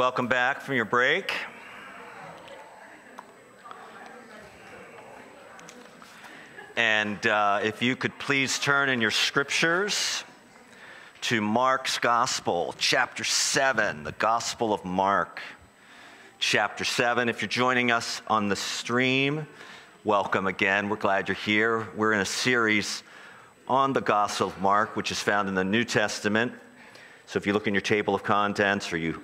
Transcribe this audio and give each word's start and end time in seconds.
Welcome 0.00 0.28
back 0.28 0.62
from 0.62 0.76
your 0.76 0.86
break. 0.86 1.34
And 6.74 7.26
uh, 7.26 7.60
if 7.62 7.82
you 7.82 7.96
could 7.96 8.18
please 8.18 8.58
turn 8.58 8.88
in 8.88 9.02
your 9.02 9.10
scriptures 9.10 10.24
to 11.20 11.42
Mark's 11.42 11.98
Gospel, 11.98 12.74
chapter 12.78 13.24
7, 13.24 14.04
the 14.04 14.12
Gospel 14.12 14.72
of 14.72 14.86
Mark, 14.86 15.42
chapter 16.38 16.84
7. 16.84 17.28
If 17.28 17.42
you're 17.42 17.50
joining 17.50 17.90
us 17.90 18.22
on 18.26 18.48
the 18.48 18.56
stream, 18.56 19.46
welcome 20.04 20.46
again. 20.46 20.88
We're 20.88 20.96
glad 20.96 21.28
you're 21.28 21.34
here. 21.34 21.86
We're 21.94 22.14
in 22.14 22.20
a 22.20 22.24
series 22.24 23.02
on 23.68 23.92
the 23.92 24.00
Gospel 24.00 24.46
of 24.46 24.58
Mark, 24.62 24.96
which 24.96 25.10
is 25.10 25.20
found 25.20 25.50
in 25.50 25.54
the 25.54 25.62
New 25.62 25.84
Testament. 25.84 26.54
So 27.26 27.36
if 27.36 27.46
you 27.46 27.52
look 27.52 27.66
in 27.66 27.74
your 27.74 27.82
table 27.82 28.14
of 28.14 28.22
contents 28.22 28.94
or 28.94 28.96
you, 28.96 29.22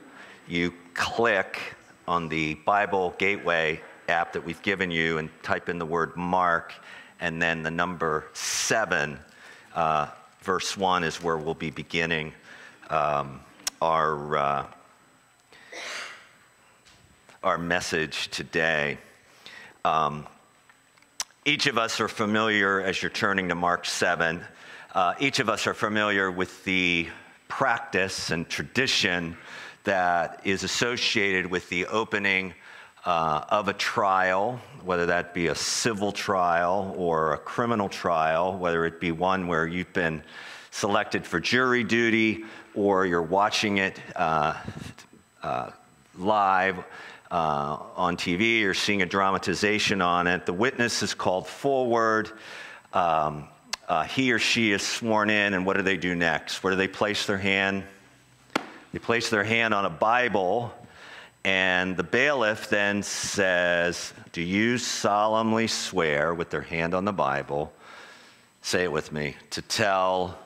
you 0.48 0.72
click 0.94 1.60
on 2.06 2.28
the 2.28 2.54
Bible 2.54 3.14
Gateway 3.18 3.80
app 4.08 4.32
that 4.32 4.44
we've 4.44 4.62
given 4.62 4.90
you 4.90 5.18
and 5.18 5.28
type 5.42 5.68
in 5.68 5.78
the 5.78 5.86
word 5.86 6.16
Mark 6.16 6.72
and 7.20 7.40
then 7.40 7.62
the 7.62 7.70
number 7.70 8.26
seven, 8.34 9.18
uh, 9.74 10.08
verse 10.42 10.76
one, 10.76 11.02
is 11.02 11.22
where 11.22 11.36
we'll 11.36 11.54
be 11.54 11.70
beginning 11.70 12.32
um, 12.90 13.40
our, 13.80 14.36
uh, 14.36 14.66
our 17.42 17.58
message 17.58 18.28
today. 18.28 18.98
Um, 19.84 20.26
each 21.44 21.66
of 21.66 21.78
us 21.78 22.00
are 22.00 22.08
familiar, 22.08 22.80
as 22.80 23.02
you're 23.02 23.10
turning 23.10 23.48
to 23.48 23.54
Mark 23.54 23.86
7, 23.86 24.44
uh, 24.94 25.14
each 25.20 25.38
of 25.38 25.48
us 25.48 25.66
are 25.66 25.74
familiar 25.74 26.30
with 26.30 26.64
the 26.64 27.08
practice 27.48 28.30
and 28.30 28.48
tradition 28.48 29.36
that 29.86 30.42
is 30.44 30.62
associated 30.62 31.46
with 31.46 31.68
the 31.70 31.86
opening 31.86 32.52
uh, 33.06 33.44
of 33.48 33.68
a 33.68 33.72
trial, 33.72 34.60
whether 34.84 35.06
that 35.06 35.32
be 35.32 35.46
a 35.46 35.54
civil 35.54 36.12
trial 36.12 36.94
or 36.98 37.32
a 37.32 37.38
criminal 37.38 37.88
trial, 37.88 38.58
whether 38.58 38.84
it 38.84 39.00
be 39.00 39.12
one 39.12 39.46
where 39.46 39.66
you've 39.66 39.92
been 39.92 40.22
selected 40.72 41.24
for 41.24 41.40
jury 41.40 41.84
duty 41.84 42.44
or 42.74 43.06
you're 43.06 43.22
watching 43.22 43.78
it 43.78 43.98
uh, 44.16 44.54
uh, 45.42 45.70
live 46.18 46.78
uh, 47.30 47.78
on 47.94 48.16
TV 48.16 48.64
or 48.64 48.74
seeing 48.74 49.02
a 49.02 49.06
dramatization 49.06 50.02
on 50.02 50.26
it. 50.26 50.46
The 50.46 50.52
witness 50.52 51.02
is 51.02 51.14
called 51.14 51.46
forward. 51.46 52.30
Um, 52.92 53.48
uh, 53.88 54.02
he 54.02 54.32
or 54.32 54.40
she 54.40 54.72
is 54.72 54.82
sworn 54.82 55.30
in, 55.30 55.54
and 55.54 55.64
what 55.64 55.76
do 55.76 55.82
they 55.82 55.96
do 55.96 56.16
next? 56.16 56.64
Where 56.64 56.72
do 56.72 56.76
they 56.76 56.88
place 56.88 57.24
their 57.26 57.38
hand? 57.38 57.84
They 58.96 59.00
place 59.00 59.28
their 59.28 59.44
hand 59.44 59.74
on 59.74 59.84
a 59.84 59.90
Bible 59.90 60.72
and 61.44 61.98
the 61.98 62.02
bailiff 62.02 62.70
then 62.70 63.02
says, 63.02 64.14
Do 64.32 64.40
you 64.40 64.78
solemnly 64.78 65.66
swear 65.66 66.32
with 66.32 66.48
their 66.48 66.62
hand 66.62 66.94
on 66.94 67.04
the 67.04 67.12
Bible? 67.12 67.74
Say 68.62 68.84
it 68.84 68.90
with 68.90 69.12
me 69.12 69.36
to 69.50 69.60
tell 69.60 70.38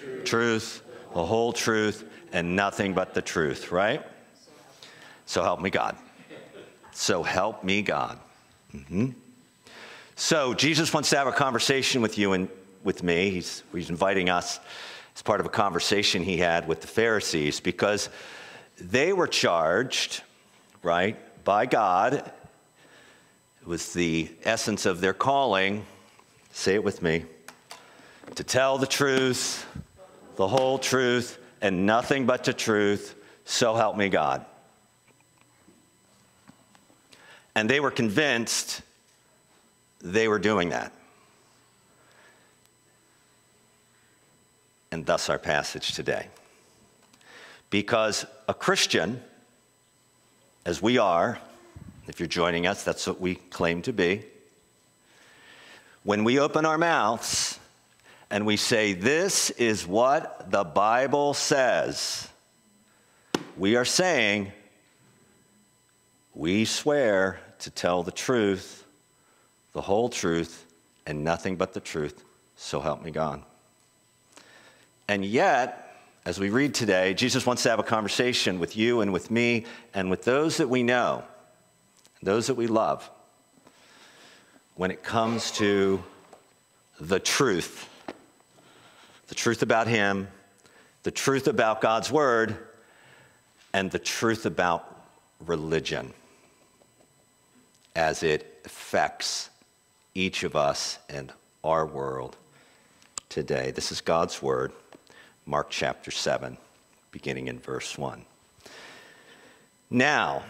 truth. 0.00 0.24
truth, 0.24 0.82
the 1.12 1.26
whole 1.26 1.52
truth, 1.52 2.08
and 2.32 2.56
nothing 2.56 2.94
but 2.94 3.12
the 3.12 3.20
truth, 3.20 3.70
right? 3.70 4.02
So 5.26 5.42
help 5.42 5.60
me 5.60 5.68
God. 5.68 5.94
So 6.92 7.22
help 7.22 7.64
me 7.64 7.82
God. 7.82 8.18
Mm-hmm. 8.74 9.10
So 10.16 10.54
Jesus 10.54 10.94
wants 10.94 11.10
to 11.10 11.18
have 11.18 11.26
a 11.26 11.32
conversation 11.32 12.00
with 12.00 12.16
you 12.16 12.32
and 12.32 12.48
with 12.82 13.02
me. 13.02 13.28
He's, 13.28 13.62
he's 13.74 13.90
inviting 13.90 14.30
us 14.30 14.58
as 15.14 15.22
part 15.22 15.40
of 15.40 15.46
a 15.46 15.50
conversation 15.50 16.22
he 16.22 16.38
had 16.38 16.66
with 16.66 16.80
the 16.80 16.86
Pharisees 16.86 17.60
because 17.60 18.08
they 18.78 19.12
were 19.12 19.28
charged, 19.28 20.22
right, 20.82 21.16
by 21.44 21.66
God. 21.66 22.14
It 22.14 23.66
was 23.66 23.92
the 23.92 24.28
essence 24.42 24.86
of 24.86 25.00
their 25.00 25.14
calling. 25.14 25.84
Say 26.52 26.74
it 26.74 26.84
with 26.84 27.02
me 27.02 27.24
to 28.34 28.44
tell 28.44 28.78
the 28.78 28.86
truth, 28.86 29.66
the 30.36 30.48
whole 30.48 30.78
truth, 30.78 31.38
and 31.60 31.86
nothing 31.86 32.26
but 32.26 32.44
the 32.44 32.52
truth. 32.52 33.14
So 33.44 33.74
help 33.74 33.96
me 33.96 34.08
God. 34.08 34.44
And 37.54 37.70
they 37.70 37.78
were 37.78 37.90
convinced 37.90 38.82
they 40.00 40.26
were 40.28 40.38
doing 40.38 40.70
that. 40.70 40.92
And 44.94 45.04
thus 45.04 45.28
our 45.28 45.40
passage 45.40 45.92
today. 45.94 46.28
Because 47.68 48.24
a 48.46 48.54
Christian, 48.54 49.20
as 50.64 50.80
we 50.80 50.98
are, 50.98 51.40
if 52.06 52.20
you're 52.20 52.28
joining 52.28 52.68
us, 52.68 52.84
that's 52.84 53.04
what 53.04 53.20
we 53.20 53.34
claim 53.34 53.82
to 53.82 53.92
be. 53.92 54.22
When 56.04 56.22
we 56.22 56.38
open 56.38 56.64
our 56.64 56.78
mouths 56.78 57.58
and 58.30 58.46
we 58.46 58.56
say, 58.56 58.92
This 58.92 59.50
is 59.50 59.84
what 59.84 60.52
the 60.52 60.62
Bible 60.62 61.34
says, 61.34 62.28
we 63.56 63.74
are 63.74 63.84
saying, 63.84 64.52
We 66.36 66.66
swear 66.66 67.40
to 67.58 67.70
tell 67.72 68.04
the 68.04 68.12
truth, 68.12 68.84
the 69.72 69.80
whole 69.80 70.08
truth, 70.08 70.64
and 71.04 71.24
nothing 71.24 71.56
but 71.56 71.72
the 71.72 71.80
truth. 71.80 72.22
So 72.54 72.78
help 72.78 73.02
me 73.02 73.10
God. 73.10 73.42
And 75.08 75.24
yet, 75.24 75.96
as 76.24 76.38
we 76.38 76.50
read 76.50 76.74
today, 76.74 77.14
Jesus 77.14 77.44
wants 77.44 77.62
to 77.64 77.70
have 77.70 77.78
a 77.78 77.84
conversation 77.84 78.58
with 78.58 78.76
you 78.76 79.00
and 79.00 79.12
with 79.12 79.30
me 79.30 79.66
and 79.92 80.10
with 80.10 80.24
those 80.24 80.56
that 80.58 80.68
we 80.68 80.82
know, 80.82 81.24
those 82.22 82.46
that 82.46 82.54
we 82.54 82.66
love, 82.66 83.08
when 84.74 84.90
it 84.90 85.02
comes 85.02 85.50
to 85.52 86.02
the 87.00 87.20
truth 87.20 87.88
the 89.28 89.34
truth 89.34 89.62
about 89.62 89.86
Him, 89.86 90.28
the 91.02 91.10
truth 91.10 91.48
about 91.48 91.80
God's 91.80 92.10
Word, 92.10 92.56
and 93.72 93.90
the 93.90 93.98
truth 93.98 94.46
about 94.46 94.88
religion 95.44 96.12
as 97.96 98.22
it 98.22 98.60
affects 98.64 99.50
each 100.14 100.44
of 100.44 100.54
us 100.54 100.98
and 101.08 101.32
our 101.62 101.86
world 101.86 102.36
today. 103.28 103.70
This 103.70 103.90
is 103.90 104.00
God's 104.00 104.40
Word. 104.42 104.72
Mark 105.46 105.68
chapter 105.68 106.10
7, 106.10 106.56
beginning 107.10 107.48
in 107.48 107.58
verse 107.58 107.98
1. 107.98 108.24
Now, 109.90 110.42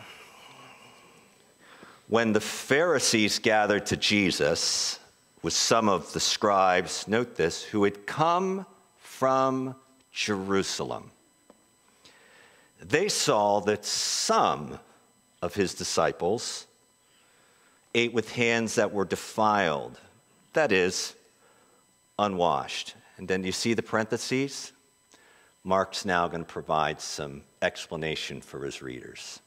when 2.06 2.32
the 2.32 2.40
Pharisees 2.40 3.40
gathered 3.40 3.86
to 3.86 3.96
Jesus 3.96 5.00
with 5.42 5.52
some 5.52 5.88
of 5.88 6.12
the 6.12 6.20
scribes, 6.20 7.08
note 7.08 7.34
this, 7.34 7.62
who 7.62 7.82
had 7.82 8.06
come 8.06 8.66
from 9.00 9.74
Jerusalem, 10.12 11.10
they 12.80 13.08
saw 13.08 13.60
that 13.62 13.84
some 13.84 14.78
of 15.42 15.54
his 15.54 15.74
disciples 15.74 16.66
ate 17.96 18.12
with 18.12 18.32
hands 18.32 18.76
that 18.76 18.92
were 18.92 19.04
defiled, 19.04 19.98
that 20.52 20.70
is, 20.70 21.14
unwashed. 22.18 22.94
And 23.16 23.26
then 23.26 23.42
you 23.42 23.52
see 23.52 23.74
the 23.74 23.82
parentheses? 23.82 24.72
Mark's 25.64 26.04
now 26.04 26.28
going 26.28 26.44
to 26.44 26.52
provide 26.52 27.00
some 27.00 27.42
explanation 27.62 28.42
for 28.42 28.64
his 28.64 28.82
readers. 28.82 29.40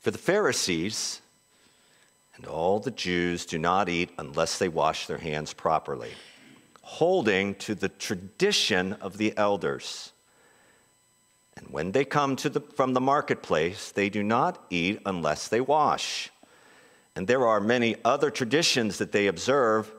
For 0.00 0.10
the 0.10 0.18
Pharisees 0.18 1.20
and 2.36 2.46
all 2.46 2.80
the 2.80 2.90
Jews 2.90 3.46
do 3.46 3.58
not 3.58 3.88
eat 3.88 4.10
unless 4.18 4.58
they 4.58 4.68
wash 4.68 5.06
their 5.06 5.18
hands 5.18 5.52
properly, 5.52 6.10
holding 6.82 7.54
to 7.56 7.76
the 7.76 7.88
tradition 7.88 8.94
of 8.94 9.18
the 9.18 9.32
elders. 9.36 10.10
And 11.56 11.68
when 11.68 11.92
they 11.92 12.04
come 12.04 12.34
to 12.36 12.48
the, 12.48 12.60
from 12.60 12.94
the 12.94 13.00
marketplace, 13.00 13.92
they 13.92 14.08
do 14.08 14.24
not 14.24 14.64
eat 14.68 15.00
unless 15.06 15.46
they 15.46 15.60
wash. 15.60 16.30
And 17.14 17.28
there 17.28 17.46
are 17.46 17.60
many 17.60 17.94
other 18.04 18.30
traditions 18.30 18.98
that 18.98 19.12
they 19.12 19.28
observe, 19.28 19.92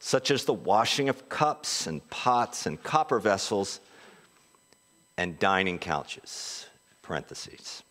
such 0.00 0.32
as 0.32 0.44
the 0.44 0.52
washing 0.52 1.08
of 1.08 1.28
cups 1.28 1.86
and 1.86 2.08
pots 2.10 2.66
and 2.66 2.82
copper 2.82 3.20
vessels 3.20 3.78
and 5.16 5.38
dining 5.38 5.78
couches. 5.78 6.66
Parentheses. 7.02 7.82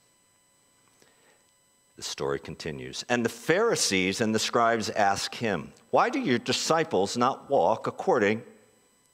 The 1.96 2.04
story 2.04 2.40
continues. 2.40 3.06
And 3.08 3.24
the 3.24 3.30
Pharisees 3.30 4.22
and 4.22 4.34
the 4.34 4.40
scribes 4.40 4.90
ask 4.90 5.36
him, 5.36 5.72
Why 5.92 6.10
do 6.10 6.20
your 6.20 6.40
disciples 6.40 7.16
not 7.16 7.50
walk 7.50 7.86
according 7.86 8.42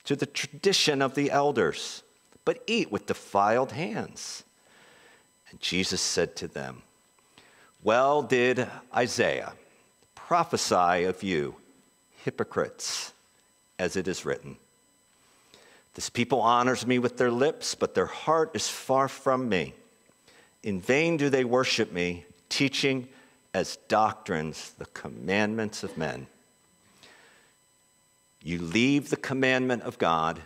to 0.06 0.16
the 0.16 0.26
tradition 0.26 1.02
of 1.02 1.16
the 1.16 1.32
elders, 1.32 2.04
but 2.46 2.64
eat 2.68 2.92
with 2.92 3.08
defiled 3.08 3.74
hands? 3.74 4.44
And 5.50 5.60
Jesus 5.60 6.02
said 6.02 6.36
to 6.38 6.48
them, 6.48 6.84
Well 7.84 8.24
did 8.24 8.68
Isaiah 8.96 9.54
prophesy 10.30 11.06
of 11.06 11.24
you, 11.24 11.56
hypocrites, 12.24 13.14
as 13.80 13.96
it 13.96 14.08
is 14.08 14.26
written. 14.26 14.56
This 16.00 16.10
people 16.10 16.40
honors 16.40 16.88
me 16.88 16.98
with 16.98 17.18
their 17.18 17.30
lips, 17.30 17.76
but 17.76 17.94
their 17.94 18.06
heart 18.06 18.52
is 18.54 18.70
far 18.70 19.10
from 19.10 19.50
me. 19.50 19.74
In 20.64 20.80
vain 20.80 21.18
do 21.18 21.30
they 21.30 21.44
worship 21.44 21.92
me, 21.92 22.24
teaching 22.48 23.10
as 23.54 23.76
doctrines 23.90 24.72
the 24.78 24.86
commandments 24.86 25.84
of 25.84 25.98
men. 25.98 26.28
You 28.42 28.62
leave 28.62 29.10
the 29.10 29.18
commandment 29.18 29.84
of 29.84 29.98
God 29.98 30.40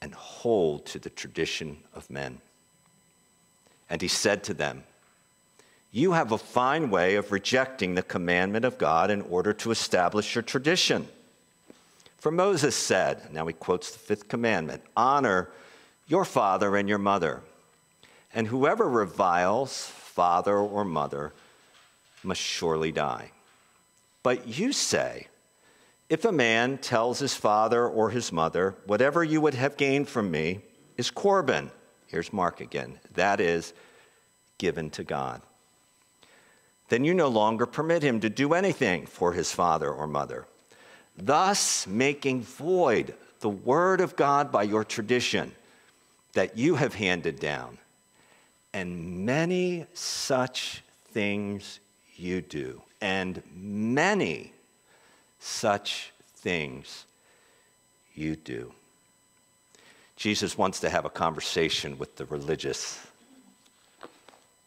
and 0.00 0.12
hold 0.12 0.86
to 0.86 0.98
the 0.98 1.10
tradition 1.10 1.76
of 1.94 2.10
men. 2.10 2.38
And 3.88 4.02
he 4.02 4.08
said 4.08 4.42
to 4.42 4.54
them, 4.54 4.82
You 5.92 6.14
have 6.14 6.32
a 6.32 6.36
fine 6.36 6.90
way 6.90 7.14
of 7.14 7.30
rejecting 7.30 7.94
the 7.94 8.02
commandment 8.02 8.64
of 8.64 8.76
God 8.76 9.08
in 9.08 9.22
order 9.22 9.52
to 9.52 9.70
establish 9.70 10.34
your 10.34 10.42
tradition. 10.42 11.06
For 12.22 12.30
Moses 12.30 12.76
said, 12.76 13.32
now 13.32 13.48
he 13.48 13.52
quotes 13.52 13.90
the 13.90 13.98
fifth 13.98 14.28
commandment 14.28 14.84
honor 14.96 15.48
your 16.06 16.24
father 16.24 16.76
and 16.76 16.88
your 16.88 16.98
mother. 16.98 17.40
And 18.32 18.46
whoever 18.46 18.88
reviles 18.88 19.86
father 19.86 20.56
or 20.56 20.84
mother 20.84 21.32
must 22.22 22.40
surely 22.40 22.92
die. 22.92 23.32
But 24.22 24.46
you 24.46 24.72
say, 24.72 25.26
if 26.08 26.24
a 26.24 26.30
man 26.30 26.78
tells 26.78 27.18
his 27.18 27.34
father 27.34 27.88
or 27.88 28.10
his 28.10 28.30
mother, 28.30 28.76
whatever 28.86 29.24
you 29.24 29.40
would 29.40 29.54
have 29.54 29.76
gained 29.76 30.08
from 30.08 30.30
me 30.30 30.60
is 30.96 31.10
Corban, 31.10 31.72
here's 32.06 32.32
Mark 32.32 32.60
again, 32.60 33.00
that 33.14 33.40
is 33.40 33.72
given 34.58 34.90
to 34.90 35.02
God. 35.02 35.42
Then 36.88 37.02
you 37.02 37.14
no 37.14 37.26
longer 37.26 37.66
permit 37.66 38.04
him 38.04 38.20
to 38.20 38.30
do 38.30 38.54
anything 38.54 39.06
for 39.06 39.32
his 39.32 39.50
father 39.50 39.90
or 39.90 40.06
mother, 40.06 40.46
thus 41.16 41.86
making 41.86 42.42
void 42.42 43.14
the 43.40 43.48
word 43.48 44.00
of 44.00 44.16
God 44.16 44.50
by 44.52 44.62
your 44.62 44.84
tradition 44.84 45.52
that 46.32 46.56
you 46.56 46.76
have 46.76 46.94
handed 46.94 47.38
down. 47.38 47.78
And 48.72 49.26
many 49.26 49.86
such 49.92 50.82
things 51.10 51.78
you 52.16 52.40
do, 52.40 52.80
and 53.00 53.42
many 53.54 54.52
such 55.40 56.12
things 56.36 57.04
you 58.14 58.36
do. 58.36 58.72
Jesus 60.16 60.56
wants 60.56 60.80
to 60.80 60.88
have 60.88 61.04
a 61.04 61.10
conversation 61.10 61.98
with 61.98 62.16
the 62.16 62.24
religious 62.26 63.04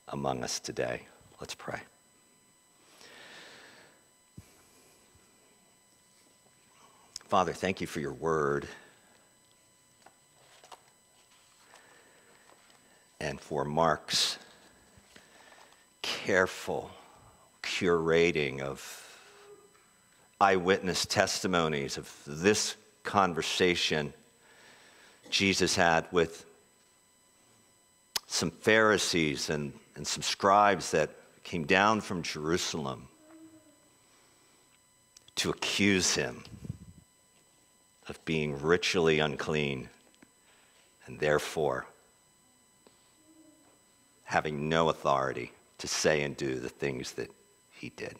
among 0.09 0.43
us 0.43 0.59
today. 0.59 1.01
Let's 1.39 1.55
pray. 1.55 1.79
Father, 7.27 7.53
thank 7.53 7.81
you 7.81 7.87
for 7.87 7.99
your 7.99 8.13
word. 8.13 8.67
and 13.19 13.39
for 13.39 13.65
Mark's 13.65 14.37
careful 16.01 16.91
curating 17.63 18.61
of 18.61 19.01
eyewitness 20.39 21.05
testimonies 21.05 21.97
of 21.97 22.13
this 22.27 22.75
conversation 23.03 24.13
Jesus 25.31 25.75
had 25.75 26.05
with 26.11 26.45
some 28.27 28.51
Pharisees 28.51 29.49
and, 29.49 29.73
and 29.95 30.05
some 30.05 30.21
scribes 30.21 30.91
that 30.91 31.09
came 31.43 31.65
down 31.65 32.01
from 32.01 32.21
Jerusalem 32.21 33.07
to 35.37 35.49
accuse 35.49 36.13
him 36.13 36.43
of 38.07 38.23
being 38.25 38.61
ritually 38.61 39.19
unclean 39.19 39.89
and 41.05 41.19
therefore 41.19 41.85
having 44.25 44.69
no 44.69 44.89
authority 44.89 45.51
to 45.77 45.87
say 45.87 46.23
and 46.23 46.35
do 46.35 46.59
the 46.59 46.69
things 46.69 47.13
that 47.13 47.29
he 47.73 47.89
did. 47.95 48.15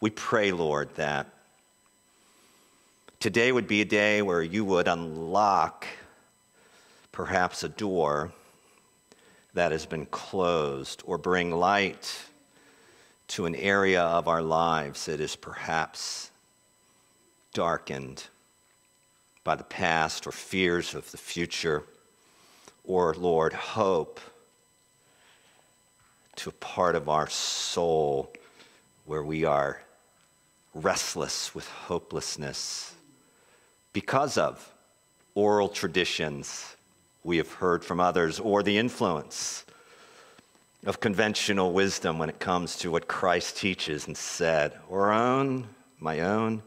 We 0.00 0.10
pray, 0.10 0.52
Lord, 0.52 0.94
that 0.94 1.26
today 3.18 3.50
would 3.50 3.66
be 3.66 3.80
a 3.80 3.84
day 3.84 4.22
where 4.22 4.42
you 4.42 4.64
would 4.64 4.86
unlock 4.86 5.86
perhaps 7.10 7.64
a 7.64 7.68
door 7.68 8.32
that 9.54 9.72
has 9.72 9.86
been 9.86 10.06
closed 10.06 11.02
or 11.04 11.18
bring 11.18 11.50
light 11.50 12.26
to 13.28 13.44
an 13.44 13.56
area 13.56 14.02
of 14.02 14.28
our 14.28 14.40
lives 14.40 15.06
that 15.06 15.20
is 15.20 15.34
perhaps 15.34 16.30
darkened 17.52 18.24
by 19.48 19.56
the 19.56 19.64
past 19.64 20.26
or 20.26 20.30
fears 20.30 20.94
of 20.94 21.10
the 21.10 21.16
future, 21.16 21.82
or, 22.84 23.14
Lord, 23.14 23.54
hope 23.54 24.20
to 26.36 26.50
a 26.50 26.52
part 26.52 26.94
of 26.94 27.08
our 27.08 27.30
soul 27.30 28.30
where 29.06 29.22
we 29.22 29.46
are 29.46 29.80
restless 30.74 31.54
with 31.54 31.66
hopelessness 31.66 32.92
because 33.94 34.36
of 34.36 34.70
oral 35.34 35.70
traditions 35.70 36.76
we 37.24 37.38
have 37.38 37.50
heard 37.50 37.82
from 37.82 38.00
others 38.00 38.38
or 38.38 38.62
the 38.62 38.76
influence 38.76 39.64
of 40.84 41.00
conventional 41.00 41.72
wisdom 41.72 42.18
when 42.18 42.28
it 42.28 42.38
comes 42.38 42.76
to 42.76 42.90
what 42.90 43.08
Christ 43.08 43.56
teaches 43.56 44.08
and 44.08 44.14
said, 44.14 44.76
or 44.90 45.10
own, 45.10 45.68
my 46.00 46.20
own 46.20 46.60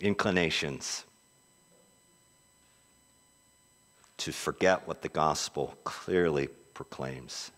inclinations 0.00 1.04
to 4.20 4.32
forget 4.32 4.86
what 4.86 5.02
the 5.02 5.08
gospel 5.08 5.76
clearly 5.84 6.48
proclaims 6.74 7.50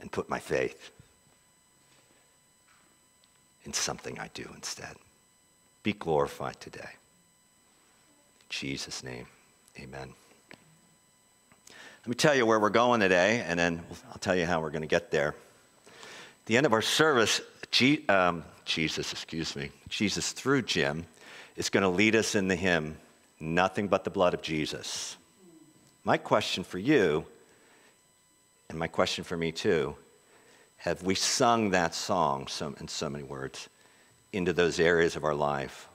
and 0.00 0.10
put 0.10 0.28
my 0.28 0.40
faith 0.40 0.90
in 3.64 3.72
something 3.72 4.18
I 4.18 4.28
do 4.34 4.48
instead. 4.54 4.96
Be 5.82 5.92
glorified 5.92 6.60
today. 6.60 6.80
In 6.80 8.46
Jesus' 8.48 9.02
name, 9.04 9.26
amen. 9.78 10.12
Let 11.70 12.08
me 12.08 12.14
tell 12.14 12.34
you 12.34 12.44
where 12.44 12.58
we're 12.58 12.70
going 12.70 13.00
today, 13.00 13.44
and 13.46 13.58
then 13.58 13.82
I'll 14.10 14.18
tell 14.18 14.36
you 14.36 14.44
how 14.44 14.60
we're 14.60 14.70
going 14.70 14.82
to 14.82 14.88
get 14.88 15.10
there. 15.10 15.28
At 15.88 16.46
the 16.46 16.56
end 16.56 16.66
of 16.66 16.72
our 16.72 16.82
service, 16.82 17.40
G, 17.70 18.06
um, 18.08 18.44
Jesus, 18.64 19.12
excuse 19.12 19.54
me, 19.54 19.70
Jesus 19.88 20.32
through 20.32 20.62
Jim 20.62 21.06
is 21.56 21.70
going 21.70 21.82
to 21.82 21.88
lead 21.88 22.16
us 22.16 22.34
in 22.34 22.48
the 22.48 22.56
hymn, 22.56 22.96
Nothing 23.40 23.88
But 23.88 24.04
the 24.04 24.10
Blood 24.10 24.34
of 24.34 24.42
Jesus. 24.42 25.16
My 26.04 26.16
question 26.16 26.64
for 26.64 26.78
you 26.78 27.24
and 28.68 28.78
my 28.78 28.86
question 28.86 29.24
for 29.24 29.36
me 29.36 29.52
too 29.52 29.96
have 30.78 31.02
we 31.02 31.14
sung 31.14 31.70
that 31.70 31.94
song 31.94 32.46
so, 32.46 32.74
in 32.78 32.86
so 32.86 33.08
many 33.08 33.24
words 33.24 33.70
into 34.34 34.52
those 34.52 34.78
areas 34.78 35.16
of 35.16 35.24
our 35.24 35.34
life 35.34 35.88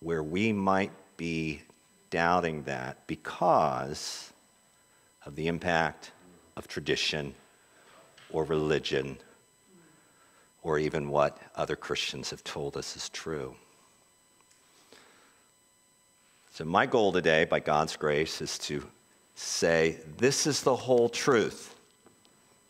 where 0.00 0.22
we 0.22 0.52
might 0.52 0.90
be 1.16 1.62
doubting 2.10 2.64
that 2.64 2.98
because 3.06 4.30
of 5.24 5.36
the 5.36 5.48
impact 5.48 6.10
of 6.56 6.68
tradition 6.68 7.34
or 8.30 8.44
religion 8.44 9.16
or 10.62 10.78
even 10.78 11.08
what 11.08 11.38
other 11.56 11.76
Christians 11.76 12.30
have 12.30 12.44
told 12.44 12.76
us 12.76 12.96
is 12.96 13.08
true. 13.08 13.54
So, 16.54 16.66
my 16.66 16.84
goal 16.84 17.12
today, 17.12 17.46
by 17.46 17.60
God's 17.60 17.96
grace, 17.96 18.42
is 18.42 18.58
to 18.58 18.84
say, 19.34 19.96
This 20.18 20.46
is 20.46 20.62
the 20.62 20.76
whole 20.76 21.08
truth. 21.08 21.74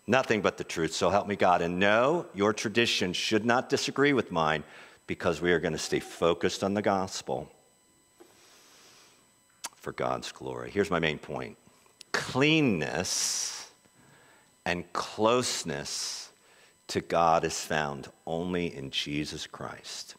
Nothing 0.06 0.40
but 0.40 0.56
the 0.56 0.62
truth, 0.62 0.92
so 0.92 1.10
help 1.10 1.26
me 1.26 1.34
God. 1.34 1.62
And 1.62 1.80
no, 1.80 2.26
your 2.32 2.52
tradition 2.52 3.12
should 3.12 3.44
not 3.44 3.68
disagree 3.68 4.12
with 4.12 4.30
mine 4.30 4.62
because 5.08 5.40
we 5.40 5.50
are 5.50 5.58
going 5.58 5.72
to 5.72 5.78
stay 5.78 5.98
focused 5.98 6.62
on 6.62 6.74
the 6.74 6.82
gospel 6.82 7.50
for 9.74 9.90
God's 9.90 10.30
glory. 10.30 10.70
Here's 10.70 10.90
my 10.90 11.00
main 11.00 11.18
point 11.18 11.58
cleanness 12.12 13.68
and 14.64 14.90
closeness 14.92 16.30
to 16.86 17.00
God 17.00 17.42
is 17.42 17.58
found 17.60 18.08
only 18.26 18.72
in 18.76 18.92
Jesus 18.92 19.48
Christ. 19.48 20.14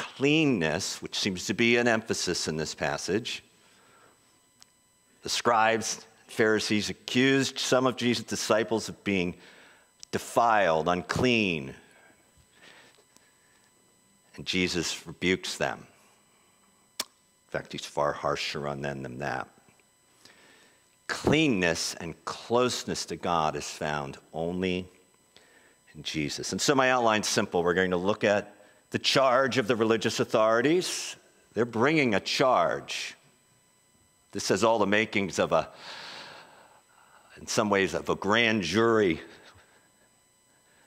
Cleanness, 0.00 1.02
which 1.02 1.18
seems 1.18 1.44
to 1.46 1.54
be 1.54 1.76
an 1.76 1.86
emphasis 1.86 2.48
in 2.48 2.56
this 2.56 2.74
passage, 2.74 3.42
the 5.22 5.28
scribes, 5.28 6.06
Pharisees 6.26 6.88
accused 6.88 7.58
some 7.58 7.86
of 7.86 7.96
Jesus' 7.96 8.24
disciples 8.24 8.88
of 8.88 9.04
being 9.04 9.34
defiled, 10.10 10.88
unclean. 10.88 11.74
And 14.36 14.46
Jesus 14.46 15.06
rebukes 15.06 15.58
them. 15.58 15.86
In 17.00 17.50
fact, 17.50 17.72
he's 17.72 17.84
far 17.84 18.12
harsher 18.12 18.66
on 18.66 18.80
them 18.80 19.02
than 19.02 19.18
that. 19.18 19.48
Cleanness 21.08 21.94
and 21.96 22.24
closeness 22.24 23.04
to 23.06 23.16
God 23.16 23.54
is 23.54 23.68
found 23.68 24.16
only 24.32 24.88
in 25.94 26.02
Jesus. 26.02 26.52
And 26.52 26.60
so 26.60 26.74
my 26.74 26.90
outline's 26.90 27.28
simple. 27.28 27.62
We're 27.62 27.74
going 27.74 27.90
to 27.90 27.98
look 27.98 28.24
at 28.24 28.54
the 28.90 28.98
charge 28.98 29.58
of 29.58 29.66
the 29.66 29.76
religious 29.76 30.20
authorities. 30.20 31.16
They're 31.54 31.64
bringing 31.64 32.14
a 32.14 32.20
charge 32.20 33.16
this 34.32 34.48
has 34.48 34.62
all 34.62 34.78
the 34.78 34.86
makings 34.86 35.38
of 35.38 35.52
a, 35.52 35.68
in 37.40 37.46
some 37.46 37.68
ways, 37.68 37.94
of 37.94 38.08
a 38.08 38.14
grand 38.14 38.62
jury. 38.62 39.20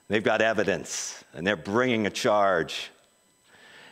They've 0.08 0.24
got 0.24 0.40
evidence 0.40 1.22
and 1.34 1.46
they're 1.46 1.56
bringing 1.56 2.06
a 2.06 2.10
charge. 2.10 2.90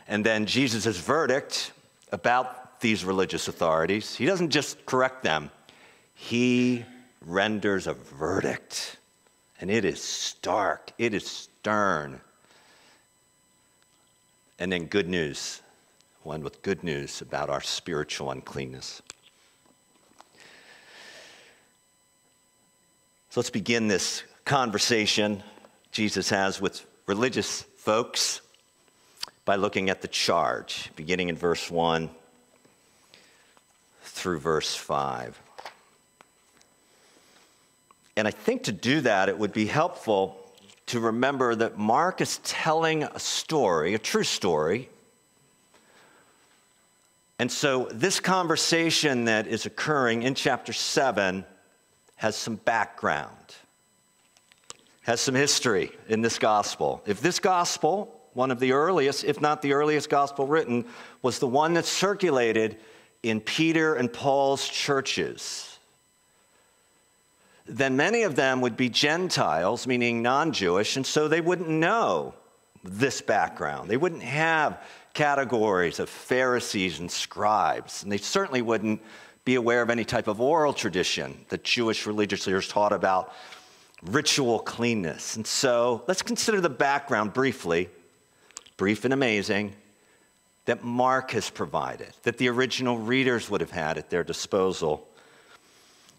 And 0.07 0.25
then 0.25 0.45
Jesus' 0.45 0.97
verdict 0.97 1.71
about 2.11 2.81
these 2.81 3.05
religious 3.05 3.47
authorities, 3.47 4.15
he 4.15 4.25
doesn't 4.25 4.49
just 4.49 4.85
correct 4.85 5.23
them, 5.23 5.49
he 6.15 6.83
renders 7.25 7.87
a 7.87 7.93
verdict. 7.93 8.97
And 9.61 9.69
it 9.69 9.85
is 9.85 10.01
stark, 10.01 10.91
it 10.97 11.13
is 11.13 11.25
stern. 11.25 12.19
And 14.59 14.71
then 14.71 14.85
good 14.85 15.09
news, 15.09 15.61
one 16.23 16.43
with 16.43 16.61
good 16.61 16.83
news 16.83 17.21
about 17.21 17.49
our 17.49 17.61
spiritual 17.61 18.31
uncleanness. 18.31 19.01
So 23.29 23.39
let's 23.39 23.49
begin 23.49 23.87
this 23.87 24.23
conversation 24.45 25.41
Jesus 25.91 26.29
has 26.29 26.61
with 26.61 26.85
religious 27.07 27.63
folks 27.77 28.41
by 29.45 29.55
looking 29.55 29.89
at 29.89 30.01
the 30.01 30.07
charge, 30.07 30.91
beginning 30.95 31.29
in 31.29 31.35
verse 31.35 31.69
1 31.69 32.09
through 34.03 34.39
verse 34.39 34.75
5. 34.75 35.39
And 38.15 38.27
I 38.27 38.31
think 38.31 38.63
to 38.63 38.71
do 38.71 39.01
that, 39.01 39.29
it 39.29 39.37
would 39.37 39.53
be 39.53 39.65
helpful 39.65 40.42
to 40.87 40.99
remember 40.99 41.55
that 41.55 41.77
Mark 41.77 42.21
is 42.21 42.39
telling 42.43 43.03
a 43.03 43.19
story, 43.19 43.93
a 43.93 43.99
true 43.99 44.23
story. 44.23 44.89
And 47.39 47.51
so, 47.51 47.89
this 47.91 48.19
conversation 48.19 49.25
that 49.25 49.47
is 49.47 49.65
occurring 49.65 50.23
in 50.23 50.35
chapter 50.35 50.71
7 50.71 51.43
has 52.15 52.35
some 52.35 52.55
background, 52.55 53.55
has 55.01 55.19
some 55.19 55.35
history 55.35 55.91
in 56.07 56.21
this 56.21 56.39
gospel. 56.39 57.01
If 57.05 57.21
this 57.21 57.39
gospel, 57.39 58.17
one 58.33 58.51
of 58.51 58.59
the 58.59 58.71
earliest, 58.71 59.23
if 59.23 59.41
not 59.41 59.61
the 59.61 59.73
earliest 59.73 60.09
gospel 60.09 60.47
written, 60.47 60.85
was 61.21 61.39
the 61.39 61.47
one 61.47 61.73
that 61.73 61.85
circulated 61.85 62.77
in 63.23 63.39
Peter 63.39 63.95
and 63.95 64.11
Paul's 64.11 64.67
churches, 64.67 65.72
then 67.65 67.95
many 67.95 68.23
of 68.23 68.35
them 68.35 68.61
would 68.61 68.75
be 68.75 68.89
Gentiles, 68.89 69.87
meaning 69.87 70.21
non 70.21 70.51
Jewish, 70.51 70.95
and 70.95 71.05
so 71.05 71.27
they 71.27 71.41
wouldn't 71.41 71.69
know 71.69 72.33
this 72.83 73.21
background. 73.21 73.89
They 73.89 73.97
wouldn't 73.97 74.23
have 74.23 74.81
categories 75.13 75.99
of 75.99 76.09
Pharisees 76.09 76.99
and 76.99 77.09
scribes, 77.09 78.03
and 78.03 78.11
they 78.11 78.17
certainly 78.17 78.61
wouldn't 78.61 79.01
be 79.45 79.55
aware 79.55 79.81
of 79.81 79.89
any 79.89 80.05
type 80.05 80.27
of 80.27 80.41
oral 80.41 80.73
tradition 80.73 81.45
that 81.49 81.63
Jewish 81.63 82.05
religious 82.05 82.47
leaders 82.47 82.67
taught 82.67 82.93
about 82.93 83.33
ritual 84.03 84.59
cleanness. 84.59 85.35
And 85.35 85.45
so 85.45 86.03
let's 86.07 86.21
consider 86.21 86.61
the 86.61 86.69
background 86.69 87.33
briefly, 87.33 87.89
brief 88.77 89.05
and 89.05 89.13
amazing, 89.13 89.73
that 90.65 90.83
Mark 90.83 91.31
has 91.31 91.49
provided, 91.49 92.13
that 92.23 92.37
the 92.37 92.49
original 92.49 92.97
readers 92.97 93.49
would 93.49 93.61
have 93.61 93.71
had 93.71 93.97
at 93.97 94.09
their 94.09 94.23
disposal. 94.23 95.07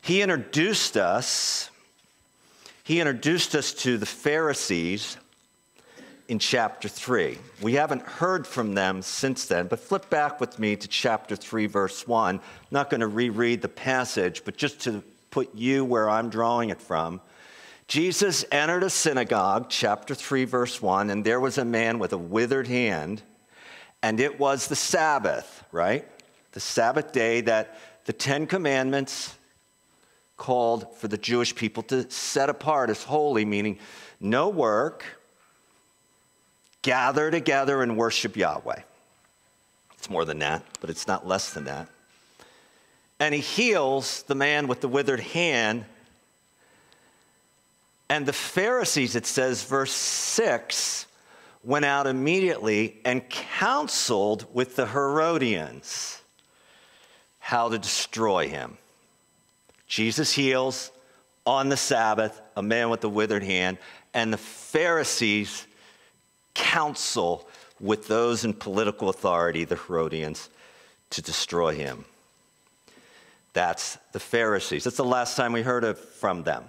He 0.05 0.21
introduced 0.21 0.99
us, 0.99 1.71
he 2.83 3.01
introduced 3.01 3.55
us 3.55 3.73
to 3.73 3.97
the 3.97 4.05
Pharisees 4.05 5.17
in 6.29 6.39
chapter 6.39 6.91
3. 6.91 7.39
We 7.63 7.73
haven't 7.73 8.03
heard 8.03 8.47
from 8.47 8.75
them 8.75 9.01
since 9.01 9.47
then, 9.47 9.67
but 9.67 9.81
flip 9.81 10.11
back 10.11 10.41
with 10.41 10.59
me 10.59 10.77
to 10.77 10.87
chapter 10.89 11.37
3, 11.37 11.65
verse 11.65 12.07
1. 12.07 12.35
I'm 12.35 12.43
not 12.71 12.91
going 12.91 13.01
to 13.01 13.07
reread 13.07 13.63
the 13.63 13.69
passage, 13.71 14.43
but 14.45 14.59
just 14.59 14.79
to 14.81 15.03
put 15.31 15.55
you 15.55 15.87
where 15.87 16.11
I'm 16.11 16.29
drawing 16.29 16.69
it 16.69 16.83
from. 16.83 17.23
Jesus 17.89 18.45
entered 18.53 18.83
a 18.83 18.91
synagogue, 18.91 19.71
chapter 19.71 20.15
3, 20.15 20.45
verse 20.45 20.83
1, 20.83 21.09
and 21.09 21.25
there 21.25 21.41
was 21.41 21.57
a 21.57 21.65
man 21.65 21.99
with 21.99 22.13
a 22.13 22.19
withered 22.19 22.67
hand, 22.67 23.23
and 24.03 24.21
it 24.21 24.39
was 24.39 24.69
the 24.69 24.77
Sabbath, 24.77 25.65
right? 25.73 26.07
The 26.53 26.61
Sabbath 26.61 27.11
day 27.11 27.41
that 27.41 27.79
the 28.05 28.13
Ten 28.13 28.47
Commandments 28.47 29.35
called 30.37 30.97
for 30.97 31.09
the 31.09 31.19
Jewish 31.19 31.55
people 31.55 31.83
to 31.85 32.11
set 32.11 32.49
apart 32.51 32.91
as 32.91 33.03
holy, 33.03 33.45
meaning 33.45 33.79
no 34.21 34.49
work, 34.49 35.05
gather 36.83 37.31
together 37.31 37.83
and 37.83 37.97
worship 37.97 38.37
Yahweh. 38.37 38.81
It's 39.97 40.11
more 40.11 40.25
than 40.25 40.41
that, 40.41 40.63
but 40.81 40.91
it's 40.91 41.07
not 41.07 41.27
less 41.27 41.55
than 41.55 41.65
that. 41.65 41.89
And 43.21 43.35
he 43.35 43.41
heals 43.41 44.23
the 44.25 44.35
man 44.35 44.67
with 44.67 44.81
the 44.81 44.89
withered 44.89 45.21
hand. 45.21 45.85
And 48.09 48.27
the 48.27 48.33
Pharisees, 48.33 49.17
it 49.17 49.25
says, 49.25 49.63
verse 49.63 49.93
6, 49.93 51.07
went 51.63 51.87
out 51.87 52.07
immediately 52.07 53.01
and 53.05 53.29
counseled 53.31 54.47
with 54.53 54.77
the 54.77 54.87
Herodians 54.87 56.21
how 57.39 57.69
to 57.69 57.79
destroy 57.79 58.49
him. 58.49 58.77
Jesus 59.87 60.33
heals 60.33 60.91
on 61.47 61.69
the 61.69 61.77
Sabbath 61.77 62.41
a 62.57 62.63
man 62.63 62.91
with 62.91 63.05
a 63.05 63.09
withered 63.09 63.43
hand, 63.43 63.79
and 64.13 64.33
the 64.33 64.39
Pharisees 64.39 65.67
counsel 66.55 67.49
with 67.81 68.09
those 68.09 68.45
in 68.45 68.55
political 68.55 69.09
authority, 69.09 69.65
the 69.65 69.77
Herodians, 69.77 70.49
to 71.11 71.21
destroy 71.21 71.75
him. 71.75 72.05
That's 73.53 73.99
the 74.13 74.21
Pharisees. 74.21 74.85
That's 74.85 74.97
the 74.97 75.05
last 75.05 75.37
time 75.37 75.53
we 75.53 75.63
heard 75.63 75.85
of, 75.85 75.99
from 75.99 76.43
them. 76.45 76.65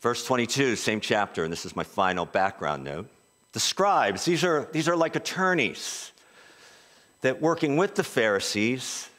Verse 0.00 0.24
22, 0.24 0.76
same 0.76 1.00
chapter, 1.00 1.44
and 1.44 1.52
this 1.52 1.66
is 1.66 1.76
my 1.76 1.84
final 1.84 2.24
background 2.24 2.84
note. 2.84 3.06
The 3.52 3.60
scribes, 3.60 4.24
these 4.24 4.44
are, 4.44 4.68
these 4.72 4.88
are 4.88 4.96
like 4.96 5.16
attorneys 5.16 6.12
that 7.20 7.42
working 7.42 7.76
with 7.76 7.96
the 7.96 8.04
Pharisees 8.04 9.09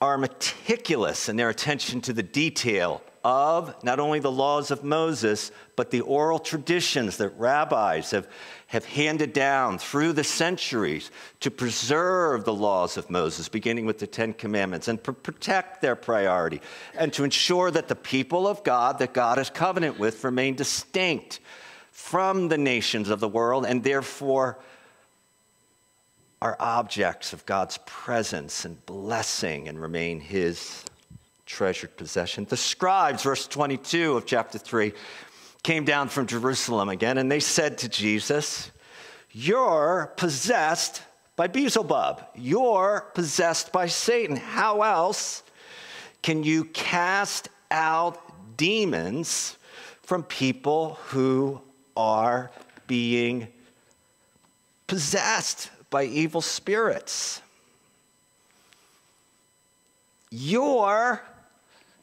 are 0.00 0.16
meticulous 0.16 1.28
in 1.28 1.36
their 1.36 1.50
attention 1.50 2.00
to 2.00 2.12
the 2.14 2.22
detail 2.22 3.02
of 3.22 3.74
not 3.84 4.00
only 4.00 4.18
the 4.18 4.30
laws 4.30 4.70
of 4.70 4.82
Moses, 4.82 5.52
but 5.76 5.90
the 5.90 6.00
oral 6.00 6.38
traditions 6.38 7.18
that 7.18 7.28
rabbis 7.36 8.12
have, 8.12 8.26
have 8.68 8.86
handed 8.86 9.34
down 9.34 9.78
through 9.78 10.14
the 10.14 10.24
centuries 10.24 11.10
to 11.40 11.50
preserve 11.50 12.46
the 12.46 12.54
laws 12.54 12.96
of 12.96 13.10
Moses, 13.10 13.50
beginning 13.50 13.84
with 13.84 13.98
the 13.98 14.06
Ten 14.06 14.32
Commandments, 14.32 14.88
and 14.88 15.04
to 15.04 15.12
protect 15.12 15.82
their 15.82 15.96
priority, 15.96 16.62
and 16.94 17.12
to 17.12 17.24
ensure 17.24 17.70
that 17.70 17.88
the 17.88 17.94
people 17.94 18.48
of 18.48 18.64
God 18.64 19.00
that 19.00 19.12
God 19.12 19.36
has 19.36 19.50
covenant 19.50 19.98
with 19.98 20.24
remain 20.24 20.54
distinct 20.54 21.40
from 21.90 22.48
the 22.48 22.56
nations 22.56 23.10
of 23.10 23.20
the 23.20 23.28
world 23.28 23.66
and 23.66 23.84
therefore 23.84 24.58
are 26.42 26.56
objects 26.58 27.32
of 27.32 27.44
God's 27.44 27.78
presence 27.84 28.64
and 28.64 28.84
blessing 28.86 29.68
and 29.68 29.80
remain 29.80 30.20
His 30.20 30.84
treasured 31.44 31.96
possession. 31.96 32.46
The 32.48 32.56
scribes, 32.56 33.24
verse 33.24 33.46
22 33.46 34.16
of 34.16 34.24
chapter 34.24 34.58
3, 34.58 34.92
came 35.62 35.84
down 35.84 36.08
from 36.08 36.26
Jerusalem 36.26 36.88
again 36.88 37.18
and 37.18 37.30
they 37.30 37.40
said 37.40 37.78
to 37.78 37.88
Jesus, 37.88 38.70
You're 39.32 40.12
possessed 40.16 41.02
by 41.36 41.46
Beelzebub. 41.46 42.22
You're 42.34 43.10
possessed 43.14 43.72
by 43.72 43.86
Satan. 43.86 44.36
How 44.36 44.82
else 44.82 45.42
can 46.22 46.42
you 46.42 46.64
cast 46.64 47.48
out 47.70 48.56
demons 48.56 49.56
from 50.02 50.22
people 50.22 50.98
who 51.06 51.60
are 51.96 52.50
being 52.86 53.48
possessed 54.86 55.70
by 55.90 56.04
evil 56.04 56.40
spirits? 56.40 57.42
You're 60.30 61.22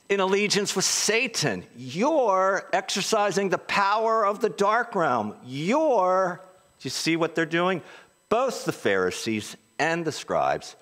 in 0.10 0.20
allegiance 0.20 0.76
with 0.76 0.86
Satan. 0.86 1.64
You're 1.78 2.70
exercising 2.74 3.50
the 3.50 3.58
power 3.58 4.26
of 4.26 4.42
the 4.42 4.50
dark 4.50 4.96
realm. 4.96 5.36
You're, 5.46 6.42
do 6.80 6.86
you 6.86 6.90
see 6.90 7.16
what 7.16 7.36
they're 7.36 7.46
doing? 7.46 7.82
Both 8.30 8.66
the 8.66 8.72
Pharisees 8.72 9.56
and 9.80 10.06
the 10.06 10.12
scribes 10.12 10.76